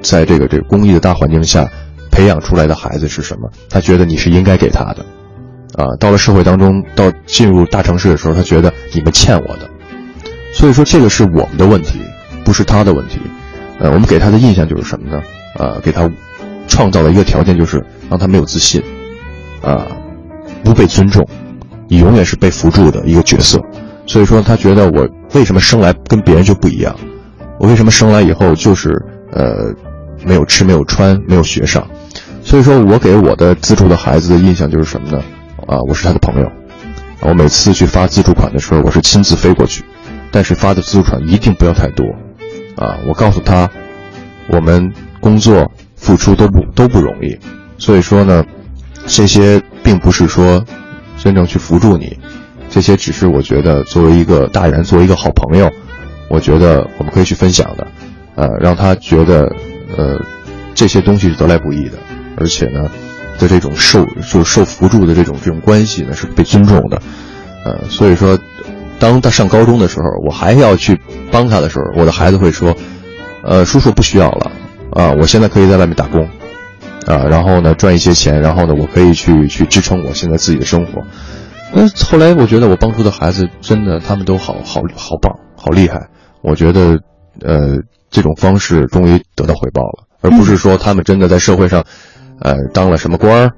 [0.02, 1.68] 在这个这个公益的大环境下
[2.10, 3.50] 培养出来的孩子是什么？
[3.68, 5.04] 他觉得你是应该给他的。
[5.74, 9.68] 啊，到了社会当中，到进入大城市的时候，他觉得你们欠我的，
[10.52, 12.00] 所以说这个是我们的问题，
[12.44, 13.18] 不是他的问题。
[13.78, 15.22] 呃，我们给他的印象就是什么呢？
[15.58, 16.08] 啊，给他
[16.68, 18.82] 创造了一个条件，就是让他没有自信，
[19.62, 19.86] 啊，
[20.62, 21.26] 不被尊重，
[21.88, 23.60] 你永远是被扶助的一个角色。
[24.06, 26.94] 所以说，他觉得我为什么生来跟别人就不一样？
[27.58, 28.90] 我为什么生来以后就是
[29.32, 29.72] 呃
[30.24, 31.86] 没有吃没有穿没有学上？
[32.42, 35.22] 所以说我给我的资助的孩子的印象就是什么呢？
[35.66, 36.50] 啊，我是他的朋友。
[37.20, 39.84] 我每次去发自助款的时候，我是亲自飞过去，
[40.30, 42.04] 但是发的自助款一定不要太多。
[42.76, 43.70] 啊，我告诉他，
[44.48, 47.38] 我们工作付出都不都不容易，
[47.78, 48.44] 所以说呢，
[49.06, 50.64] 这些并不是说
[51.16, 52.18] 真正去扶助你。
[52.68, 55.70] 这些只是我觉得作为一个大人，作为一个好朋友，
[56.28, 57.86] 我觉得我们可以去分享的，
[58.34, 59.44] 呃，让他觉得，
[59.96, 60.18] 呃，
[60.74, 61.98] 这些东西是得来不易的，
[62.36, 62.90] 而且呢，
[63.38, 67.02] 的这种受就是受扶助的这种这种关系呢是被尊重的，
[67.64, 68.38] 呃，所以说，
[68.98, 72.76] 当他上高中的时候，我还要去帮他的时候，我的孩子会说，
[73.44, 74.52] 呃，叔叔不需要了，
[74.92, 76.28] 啊，我现在可以在外面打工，
[77.06, 81.02] 啊，然后呢赚一些钱，然后呢我可以去去支撑我现在自己的生活。
[81.74, 86.08] 那后来我觉得我帮助的孩子真的他们都好好好棒好厉害，
[86.42, 87.00] 我觉得
[87.40, 87.78] 呃
[88.10, 91.84] 这种方式终于得到回报了，而不是说他们真的在社会上，
[92.42, 93.52] 呃当了什么官儿，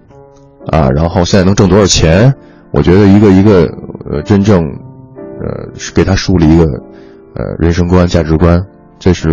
[0.70, 2.32] 啊然后现在能挣多少钱？
[2.72, 3.68] 我觉得一个一个
[4.10, 8.62] 呃真正呃是给他树立一个呃人生观价值观。
[9.00, 9.28] 这是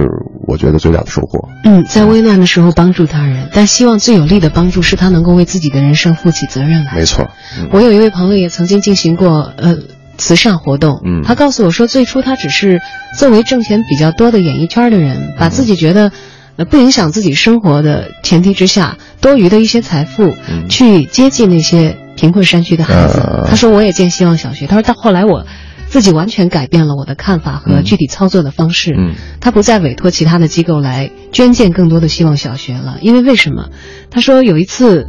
[0.47, 1.47] 我觉得最大的收获。
[1.63, 6.93] 嗯，在危难的时候帮助他人，但希望最有力的帮助是他能够为自己的人生负起责任来。
[6.95, 7.29] 没错，
[7.71, 9.77] 我有一位朋友也曾经进行过呃
[10.17, 10.99] 慈善活动。
[11.05, 12.81] 嗯，他告诉我说，最初他只是
[13.17, 16.11] 作为挣钱比较多的演艺圈的人，把自己觉得
[16.57, 20.35] 呃不影响自己生活的前提之下，多余的一些财富
[20.69, 23.45] 去接济那些贫困山区的孩子。
[23.47, 24.67] 他说我也建希望小学。
[24.67, 25.45] 他说到后来我。
[25.91, 28.95] 自己完全改变了我的看法和具体操作的方式。
[28.97, 33.65] 嗯，他不再委托其他的机构来捐建更多的希望小学了，因为为什么？
[34.09, 35.07] 他说有一次，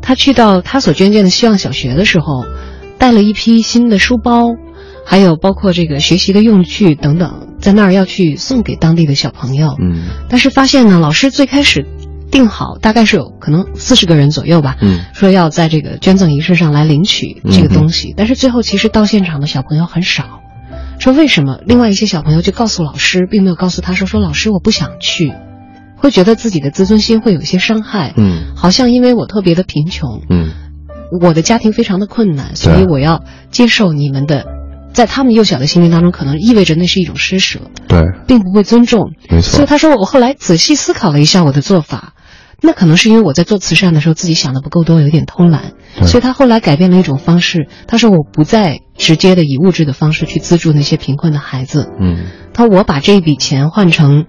[0.00, 2.44] 他去到他所捐建的希望小学的时候，
[2.96, 4.54] 带了一批新的书包，
[5.04, 9.76] 还有包括这个学习的用具等等，在那儿要去送给当地的小朋友。
[9.80, 11.86] 嗯，但是发现呢，老师最开始。
[12.32, 20.40] 定好大概是有可能四十个人左右吧，嗯，说要在这个捐赠仪式上来领取这个东西，但是最后其实到现场的小朋友很少，
[21.00, 21.58] 说为什么？
[21.66, 25.32] 另外一些小朋友就告诉老师，并没有告诉他说说老师我不想去，
[25.96, 30.50] 会觉得自己的自尊心会有一些伤害，嗯，好像因为我特别的贫穷，嗯，
[31.20, 34.46] 我的家庭非常的困难，所以我要接受你们的，
[34.92, 39.54] 在他们幼小的心灵当中，可能意味着那是一种施舍，对，并不会尊重，没错。
[39.54, 42.14] 所以他说我后来仔细思考了一下我的做法。
[42.62, 45.72] 那可能是因为我在做慈善的时候自己想的不够多，有点偷懒，
[46.04, 47.68] 所以他后来改变了一种方式。
[47.86, 51.88] 他说我不再直接的以物质的方式去资助那些贫困的孩子。
[51.98, 54.26] 嗯，他说我把这一笔钱换成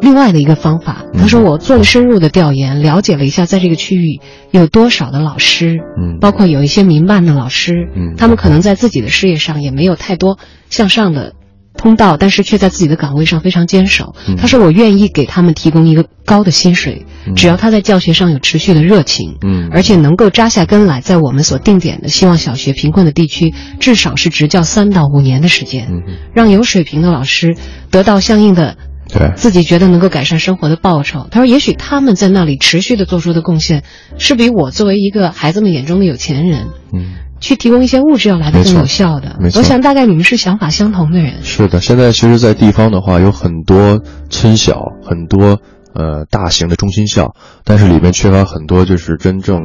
[0.00, 1.04] 另外的一个方法。
[1.18, 10.38] 他说我做了深入的调研，了解了一下在这个区域有多少的老师，嗯，包括有一些民办的老师，嗯，他们可能在自己的事业上也没有太多
[10.70, 11.34] 向上的。
[11.76, 14.14] 通道，但是却在自己的岗位上非常坚守。
[14.38, 17.04] 他说：“我愿意给他们提供一个高的薪水，
[17.34, 25.88] 只要他在教学上有持续的热情，嗯，而且能够扎下根来，在我们所定点的希望小学贫困的地区，至少是执教三到五年的时间，
[26.32, 27.56] 让有水平的老师
[27.90, 28.76] 得到相应的，
[29.08, 33.82] 对自己觉得能够改善生活的报酬。”他说：“也许他们在那里持续的做出的贡献，
[34.18, 39.58] 是比我作为一个孩子们眼中的有钱人，嗯。”去提供一些物质要来的更有效的，没错。
[39.58, 41.42] 我想大概你们是想法相同的人。
[41.42, 44.00] 是的，现在其实，在地方的话，有很多
[44.30, 45.58] 村小，很多
[45.94, 49.60] 呃大型的中心校，但是里面缺乏很多就是真正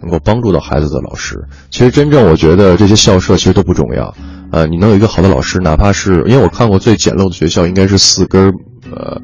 [0.00, 1.48] 能够帮助到孩子的老师。
[1.70, 4.14] 其实真正我觉得这些校舍其实都不重要，
[4.52, 8.52] 呃，你能有一个好的老师，哪怕是因为我看过最简陋的学校，应该是四根
[8.94, 9.22] 呃。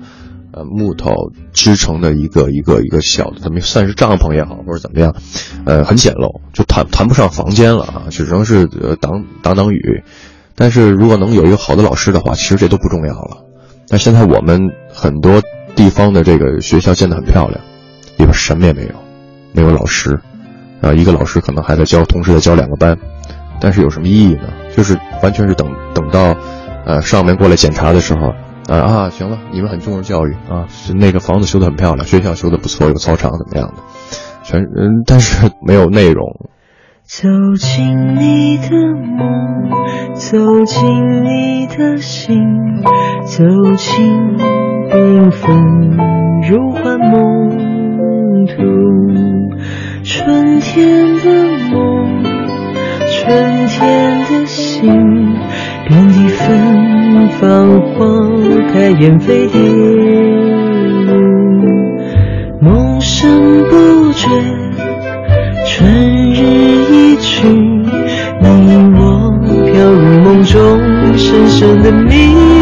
[0.53, 5.15] 呃，木头织成的一个一个一个小的，怎么算是帐篷也好，或者怎么样，
[5.65, 10.03] 呃，很简陋，就谈谈不上房间了啊，只能是呃挡挡挡雨。
[10.57, 13.45] 但是如果能有一个好的老师的话，其实这都不重要了。
[13.87, 14.61] 但现在我们
[14.93, 15.41] 很多
[15.77, 17.61] 地方的这个学校建得很漂亮，
[18.17, 18.95] 里边什么也没有，
[19.53, 20.19] 没有老师，
[20.81, 22.99] 啊，一个老师可能还在教，同时在教两个班，
[23.61, 24.49] 但是有什么意义呢？
[24.77, 26.35] 就是完全是等等到，
[26.85, 28.35] 呃，上面过来检查的时候。
[28.71, 33.83] 啊啊，行了，你们很重视教育啊，是那个房子修得很漂亮，学校修得不错，有操场怎么样的，
[34.45, 36.25] 全嗯，但是 没有内容。
[37.03, 42.37] 走进你的梦，走进你的心，
[43.25, 43.43] 走
[43.77, 44.37] 进
[44.89, 45.99] 缤纷
[46.49, 52.21] 如幻梦途，春天的梦。
[53.23, 54.83] 春天的心，
[55.87, 58.07] 遍地芬芳花
[58.73, 59.59] 开燕飞蝶，
[62.61, 64.29] 梦声不绝，
[65.67, 65.91] 春
[66.33, 66.41] 日
[66.91, 68.47] 一去，你
[68.95, 69.33] 我
[69.67, 70.59] 飘入梦中
[71.17, 72.60] 深深的迷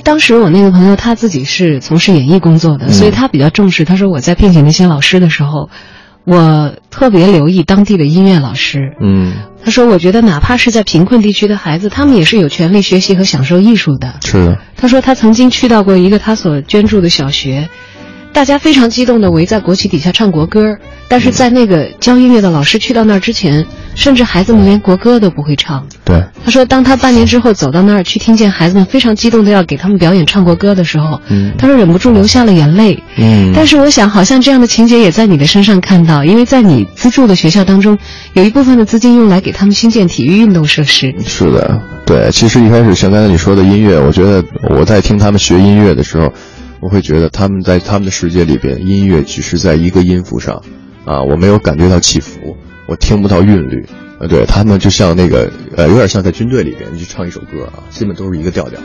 [0.00, 3.84] 当时我那个朋友他自己是从事演艺工作的，所以他比较重视。
[3.84, 5.70] 他说我在聘请那些老师的时候，
[6.24, 8.94] 我特别留意当地的音乐老师。
[9.00, 9.34] 嗯，
[9.64, 14.16] 他说我觉得哪怕是在贫困地区的孩子，他们也是有权利学习和享受艺术的。
[14.24, 14.58] 是的。
[14.76, 17.68] 他说他曾经去到过一个他所捐助的小学。
[18.34, 20.76] 大家非常激动地围在国旗底下唱国歌，
[21.06, 23.64] 但是在那个教音乐的老师去到那儿之前，
[23.94, 25.86] 甚至孩子们连国歌都不会唱。
[26.04, 33.00] 对，他说，当他半年之后走到那儿去，听见孩子们非常激动的要给他们表演唱国歌的时候，嗯，他说忍不住流下了眼泪。
[33.16, 37.96] 嗯，但是我想，好像这样的情节也在你的身上看到，因为在你资助的学校当中，
[38.32, 41.14] 有一部分的资金用来给他们新建体育运动设施。
[41.24, 46.32] 是的，对，其实一开始像刚才你说的音乐，我觉得我在听他们学音乐的时候。
[46.84, 50.62] 我会觉得他们在他们的世界里边，音乐只是在一个音符上，
[51.06, 53.86] 啊，我没有感觉到起伏，我听不到韵律，
[54.20, 58.78] 呃，对他们就像那个，呃，有点像在军队里边，你去唱一首歌啊，基本都是一个调调，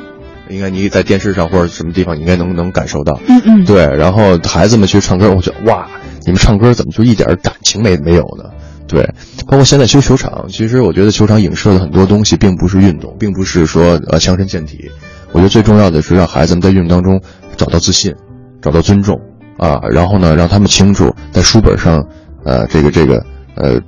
[0.47, 5.89] 应该你在电视上或者什么地方，你应该能能感受到，嗯嗯，对，然后孩子们去唱歌，我觉得哇，
[6.25, 8.45] 你们唱歌怎么就一点感情没没有呢？
[8.87, 9.03] 对，
[9.45, 14.89] 包括现在修球场，其实我觉得球场影射的很多东西，并不是运动，并不是说呃强身健体，
[15.33, 17.21] 我觉得最重要的是让孩子们在运动当中。
[17.59, 18.15] 找到自信，
[18.61, 19.19] 找到尊重，
[19.57, 22.07] 啊，然后呢，让他们清楚在书本上，
[22.45, 23.81] 呃，这个这个，呃，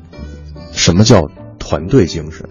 [0.74, 1.26] 什么叫
[1.58, 2.46] 团队精神，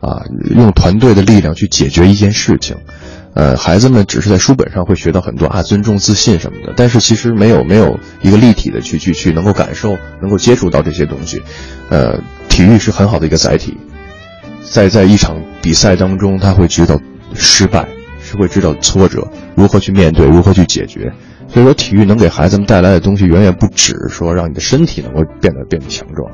[0.00, 0.22] 啊，
[0.54, 2.76] 用团队的力量去解决一件事情，
[3.34, 11.42] 呃，孩子们只是在书本上会学到很多啊，尊重、自信什么的，但是其实没有没有一个立体的去去去能够感受、能够接触到这些东西，
[11.90, 13.76] 呃，体育是很好的一个载体，
[14.62, 17.00] 在在一场比赛当中，他会知道
[17.34, 17.88] 失败。
[18.26, 21.12] 是会知道挫折如何去面对，如何去解决。
[21.48, 26.28] 所以说，体育能给孩子们带来的东西远远不止说让你的身体能够变得变得强壮。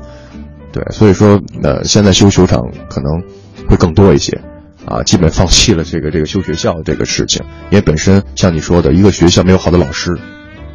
[0.71, 3.21] 对，所以说，呃，现在修球场可能
[3.69, 4.41] 会更多一些，
[4.87, 10.17] 啊，基本放弃了这个这个修学校这个事情，因为本身像你说的，一个学校没有好的老师，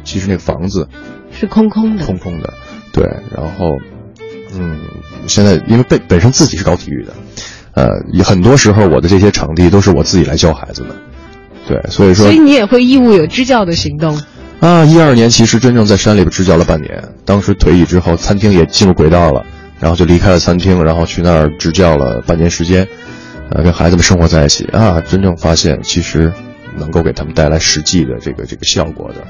[0.05, 0.87] 其实那个房子
[1.31, 2.53] 是空空的，空空的。
[2.93, 3.03] 对，
[3.35, 3.65] 然后，
[4.57, 4.79] 嗯，
[5.27, 7.13] 现在因为本本身自己是搞体育的，
[7.73, 7.89] 呃，
[8.23, 10.95] 很多时候我的这些场地都是我自己来教孩子的。
[11.69, 14.19] 对，所以说，所以你也会义务有支教的行动
[14.59, 14.83] 啊。
[14.85, 19.45] 一二年其实真正在山里边支教了半年，当时退役之后，餐厅也进入轨道了，
[19.79, 22.87] 然后就离开了餐厅，然后去那儿支教了半年时间，
[23.51, 26.33] 呃，跟孩子们生活在一起啊，真正发现其实
[26.75, 29.23] 能够给他们带来实际的这个这个效果的。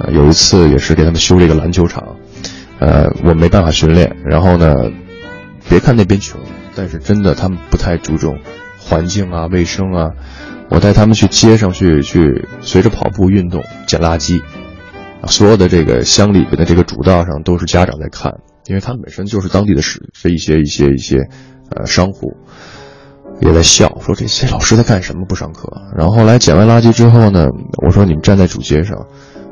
[0.00, 2.16] 呃，有一次也是给他们修了一个篮球场，
[2.80, 4.74] 呃，我没办法训练，然后呢，
[5.68, 6.40] 别看那边穷，
[6.74, 8.36] 但是真的他们不太注重
[8.80, 10.10] 环境啊、卫生啊。
[10.74, 14.42] 我带他们去街上去去随着跑步运动捡垃圾，
[15.28, 18.32] 所有的这个乡里边的这个主道上都是家长在看，
[18.66, 21.28] 因为他们本身就是当地的是是一些一些一些，
[21.70, 22.36] 呃，商户，
[23.40, 25.24] 也在笑，说这些老师在干什么？
[25.28, 25.70] 不上课。
[25.96, 27.46] 然后后来捡完垃圾之后呢，
[27.86, 29.06] 我说你们站在主街上，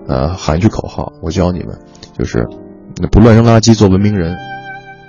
[0.09, 1.79] 呃，喊一句口号，我教你们，
[2.19, 2.45] 就是
[3.13, 4.37] 不乱扔垃圾，做文明人。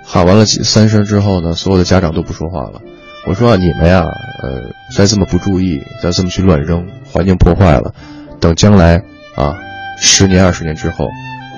[0.06, 2.82] 喊完了三声之后呢，所有的家长都不说话了。
[3.26, 4.02] 我说你们呀，
[4.42, 7.94] 呃，再这么不注意，再这么去乱扔，环境破坏了，
[8.38, 9.02] 等将来
[9.34, 9.54] 啊，
[9.98, 11.06] 十年二十年之后，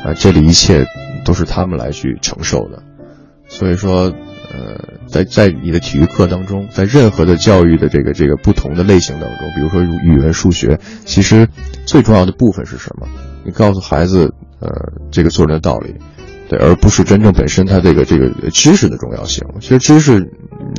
[0.05, 0.85] 啊，这里一切
[1.25, 1.45] 都是。
[1.45, 2.83] 他们来去承受的。
[3.49, 4.13] 所以说，
[4.53, 11.49] 呃，在在你的体育课当中，在任何的教育的这个这个不同的类型当中，比如说语文、数学，其实
[11.85, 12.79] 最重要的部分是。
[12.79, 13.09] 什么？
[13.45, 14.71] 你告诉孩子，呃，
[15.11, 15.97] 这个做人的道理。
[16.49, 17.03] 对，而不是。
[17.03, 19.45] 真正本身它这个这个知识的重要性。
[19.61, 20.31] 其实知识，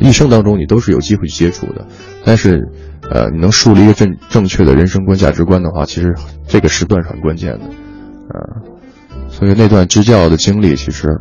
[0.01, 1.85] 一生当中你都是有机会去接触的，
[2.23, 2.69] 但是，
[3.09, 6.15] 呃，你能树立一个正正确的人生观、价值观的话，其实
[6.47, 7.65] 这个时段是很关键的，
[8.29, 8.37] 啊，
[9.29, 11.19] 所以那段支教的经历，其实，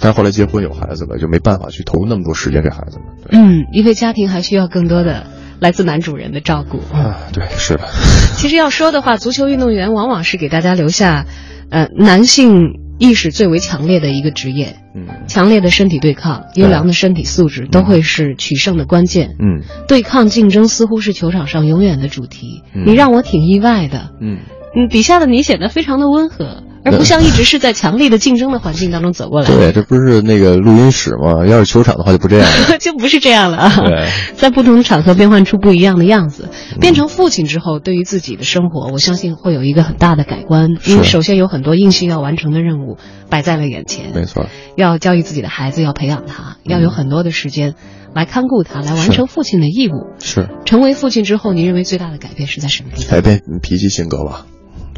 [0.00, 3.06] 但是后来结婚有孩子了，就没办法去投入那么多时间给孩子们。
[3.30, 5.26] 嗯，因为家庭还需要更多的
[5.60, 7.18] 来自男主人的照顾啊。
[7.32, 7.84] 对，是的。
[8.36, 11.26] 其实要说的话，足球运动员往往是给大家留下，
[11.70, 12.85] 呃，男性。
[12.98, 24.38] 意识最为强烈的一个职业，嗯，强烈的身体对抗、优良的身体素质都会是取胜的关键，嗯，对抗竞争似乎是球场上永远的主题，你让我挺意外的，嗯，
[24.74, 26.62] 嗯，底下的你显得非常的温和。
[26.86, 29.46] 而不像一直是在强力的竞争的环境当中走过来。
[29.46, 31.44] 对，这不是那个录音室吗？
[31.46, 32.78] 要是球场的话，就不这样了。
[32.80, 33.72] 就不是这样了啊！
[33.84, 36.48] 对， 在不同的场合变换出不一样的样子。
[36.80, 40.70] 变成父亲之后，对于自己的生活，我相信会有一个很大的改观。
[40.86, 44.12] 因为首先有很多硬性要完成的任务摆在了眼前。
[44.14, 44.46] 没错。
[44.76, 47.74] 要教育自己的孩子，要培养他，要有很多的时间
[48.14, 50.14] 来看顾他，来完成父亲的义务。
[50.20, 50.48] 是。
[50.64, 53.10] 成为父亲之后，您认为最大的改变是在什么地方？
[53.10, 54.46] 改变脾气性格吧。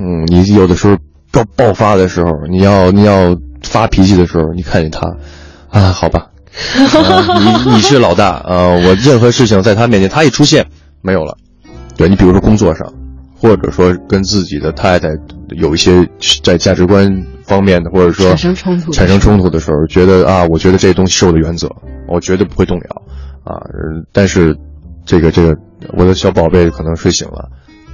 [0.01, 0.97] 嗯，你有的时候。
[1.33, 5.07] 要爆发的时候，你要你要发脾气的时候，你看见他，
[5.71, 6.29] 啊，好吧，
[7.67, 10.67] 你你是老大啊，我任何事情在他面前，他一出现
[11.03, 11.37] 没有了。
[11.97, 12.93] 对你，比如说工作上，
[13.41, 15.09] 或者说跟自己的太太
[15.51, 16.09] 有一些
[16.43, 21.69] 在价值观方面的，或者说产生冲突产生冲突的时候，觉得啊，我觉得这东西是我的原则，
[22.07, 23.03] 我绝对不会动摇
[23.53, 23.61] 啊。
[24.13, 24.57] 但是
[25.05, 25.57] 这个这个，
[25.93, 27.49] 我的小宝贝可能睡醒了，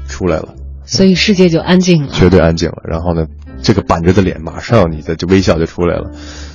[0.06, 0.48] 出来了。
[0.84, 2.82] 所以世界就安静了，绝对安静了。
[2.84, 3.26] 然后呢，
[3.62, 6.10] 这个板着的脸，马上你的这微笑就出来了。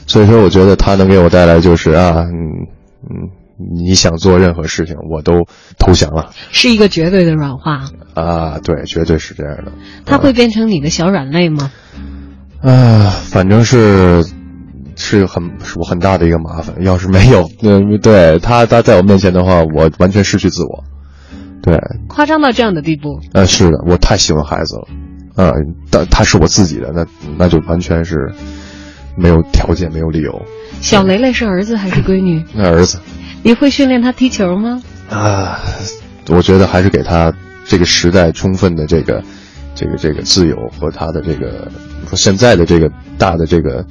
[0.08, 2.68] 所以说，我觉得他能给我带来就是啊，嗯
[3.10, 3.30] 嗯，
[3.76, 5.46] 你想做任何事情，我都
[5.78, 6.32] 投降了。
[6.52, 9.72] 是一个绝对的软化啊，对，绝对是这样的。
[10.06, 11.72] 他会变成你的小软肋吗？
[12.62, 14.26] 啊，反正是
[14.96, 16.76] 是很是我很大的一个麻烦。
[16.82, 20.84] 要是没有，嗯，对他他在我面前的话，我完全失去自我。
[21.62, 23.20] 对，夸张到这样的地步？
[23.34, 25.54] 呃，是的，我太喜欢孩子了，啊，
[25.92, 27.06] 但他是我自己的，那
[27.38, 28.32] 那就完全是
[29.18, 30.42] 没有条件，没有理由。
[30.82, 32.44] 小雷雷是儿子还是闺女？
[32.54, 33.00] 那儿子。
[33.44, 34.82] 你会训练他踢球吗？
[35.10, 35.60] 啊，
[36.30, 37.34] 我觉得还是给他
[37.66, 39.24] 这个时代充分的这个
[39.76, 41.72] 这个这个自由和他的这个
[42.08, 43.86] 说现在的这个大的这个。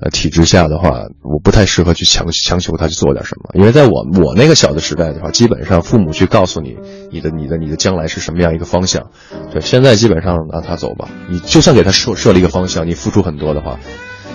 [0.00, 6.76] 呃，体制下的话，我不太适合去强强求他去做点什么，因为在我我那个小的时代的话，基本上父母去告诉你，
[7.10, 9.10] 你的你的你的将来是什么样一个方向，
[9.50, 13.80] 对，现在基本上让他走吧，你就算给他设设了一个方向，你付出很多的话，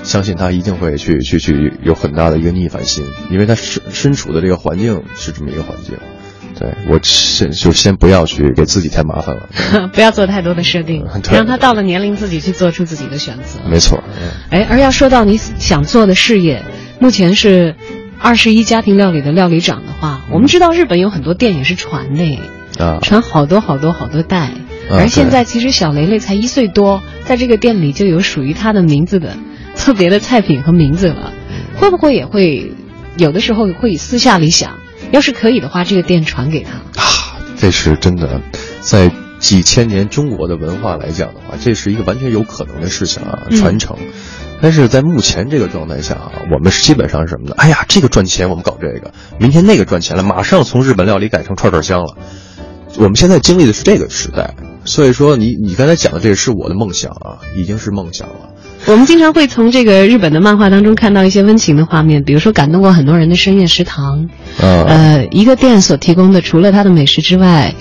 [0.02, 5.96] 相信他一定会去去去有很大的一个逆反心，因为他身身处的这个环境是这么一个环境。
[6.62, 13.60] 对我先就先不要去给自己添麻烦了， 不要做太多的设定， 让他到了年龄自己去做出自己的选择。
[13.68, 14.04] 没错，
[14.52, 16.64] 哎，而要说到你想做的事业，
[17.00, 17.76] 目前是
[18.20, 22.40] 二十一家庭料理的料理长的话，我们知道日本有很多店也是传的，
[22.78, 24.52] 啊，传好多好多好多代。
[24.92, 29.38] 而现在其实小雷雷才一岁多，在这个店里就有属于他的名字的
[29.76, 31.34] 特别的菜品和名字了，
[31.78, 32.74] 会不会也会
[33.18, 34.78] 有的时候会私下里想？
[35.12, 38.42] 要是可以的话，这个店传给他啊，这是真的，
[38.82, 43.98] 在几千年中国的文化来讲的话，这是一个完全有可能的事情啊，传承。
[44.62, 47.56] 但是在目前这个状态下啊，我们基本上是什么呢？
[47.58, 52.16] 哎呀，这个赚钱，我们搞这个；明天那个赚钱了，马上从日本料理改成串串香了。
[52.98, 54.54] 我们现在经历的是这个时代，
[54.86, 58.54] 所以说你你刚才讲的这个是我的梦想啊，已经是梦想了。
[58.88, 64.28] 我们经常会从这个日本的漫画当中看到一些温情的画面，比如说感动过很多人的深夜食堂。
[64.60, 67.74] 呃，一个店所提供的除了它的美食之外，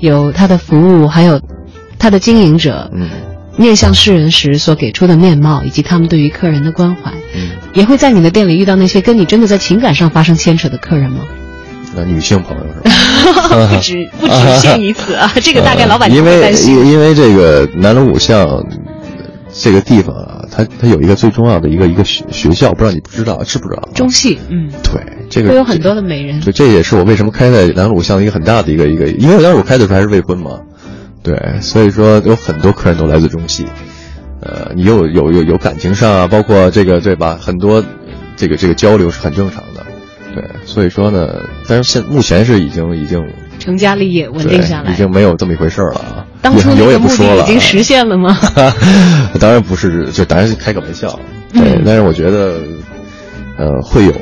[0.00, 1.40] 有它的服务，还有
[1.98, 2.90] 它的经营者
[3.56, 7.12] 面向世人时所给出的面貌，以及他们对于客人的关怀。
[7.72, 11.20] 也会在你的店里遇到那些跟你真的在情感上发生牵扯的客人吗？
[11.94, 12.80] 那女性朋友是
[13.48, 13.68] 吧？
[13.72, 18.60] 不止不止限于此啊，这个大概老板就因为因为这个南锣鼓巷。
[19.60, 23.88] 这个地方啊，它它有一个最重要的一个一个学学校，不知道你不知道知不知道？
[23.94, 25.00] 中戏，嗯，对，
[25.30, 26.40] 这个会有很多的美人。
[26.40, 30.58] 对，这也是我为什么开在南鲁巷的一个很大的一个一个，因为当时我开的时候还是未婚嘛，
[31.22, 33.66] 对，所以说有很多客人都来自中戏，
[34.40, 37.38] 呃，你有有有有感情上啊，包括这个对吧？
[37.40, 37.84] 很多
[38.34, 39.86] 这个这个交流是很正常的，
[40.34, 41.36] 对，所以说呢，
[41.68, 43.24] 但是现目前是已经已经
[43.68, 46.24] 成家立业，稳定下来，已经没有这么一回事了啊。
[46.40, 48.34] 当初有也不说了，已经实现了吗？
[49.38, 51.20] 当然不是，就当然是开个玩笑。
[51.52, 52.58] 对，但是我觉得，
[53.58, 54.14] 呃，会有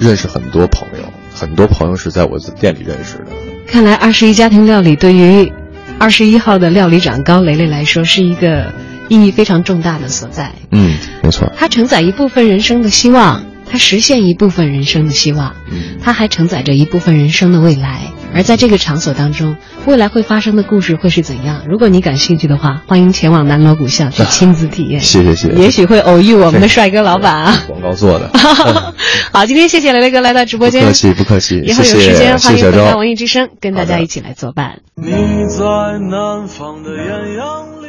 [0.00, 3.26] 认识很多朋友，很多朋友是在我店里认识的。
[3.68, 5.52] 看来二十一家庭料理对于
[6.00, 8.72] 二十一号的料理长高雷雷来说是一个
[9.08, 10.50] 意义非常重大的所在。
[10.72, 11.48] 嗯，没错。
[11.56, 15.54] 它承载一部分人生的希望，它实现一部分人生的希望，
[16.02, 18.00] 它还承载着一部分人生的未来。
[18.34, 19.56] 而在这个场所当中，
[19.86, 21.62] 未来会发生的故事会是怎样？
[21.68, 25.00] 如果你感兴趣的话，欢迎前往南锣鼓巷去 亲自体验。
[25.00, 25.60] 谢谢谢谢。
[25.60, 27.64] 也许会偶遇我们的帅哥老板啊。
[27.66, 28.30] 广告做的。
[29.32, 30.82] 好，今天谢谢雷雷哥来到直播间。
[30.82, 31.60] 不客气不客气。
[31.64, 34.80] 以后有时间欢迎回到文艺之声，跟大家一起来作伴。
[34.94, 35.64] 你在
[35.98, 37.79] 南方的艳阳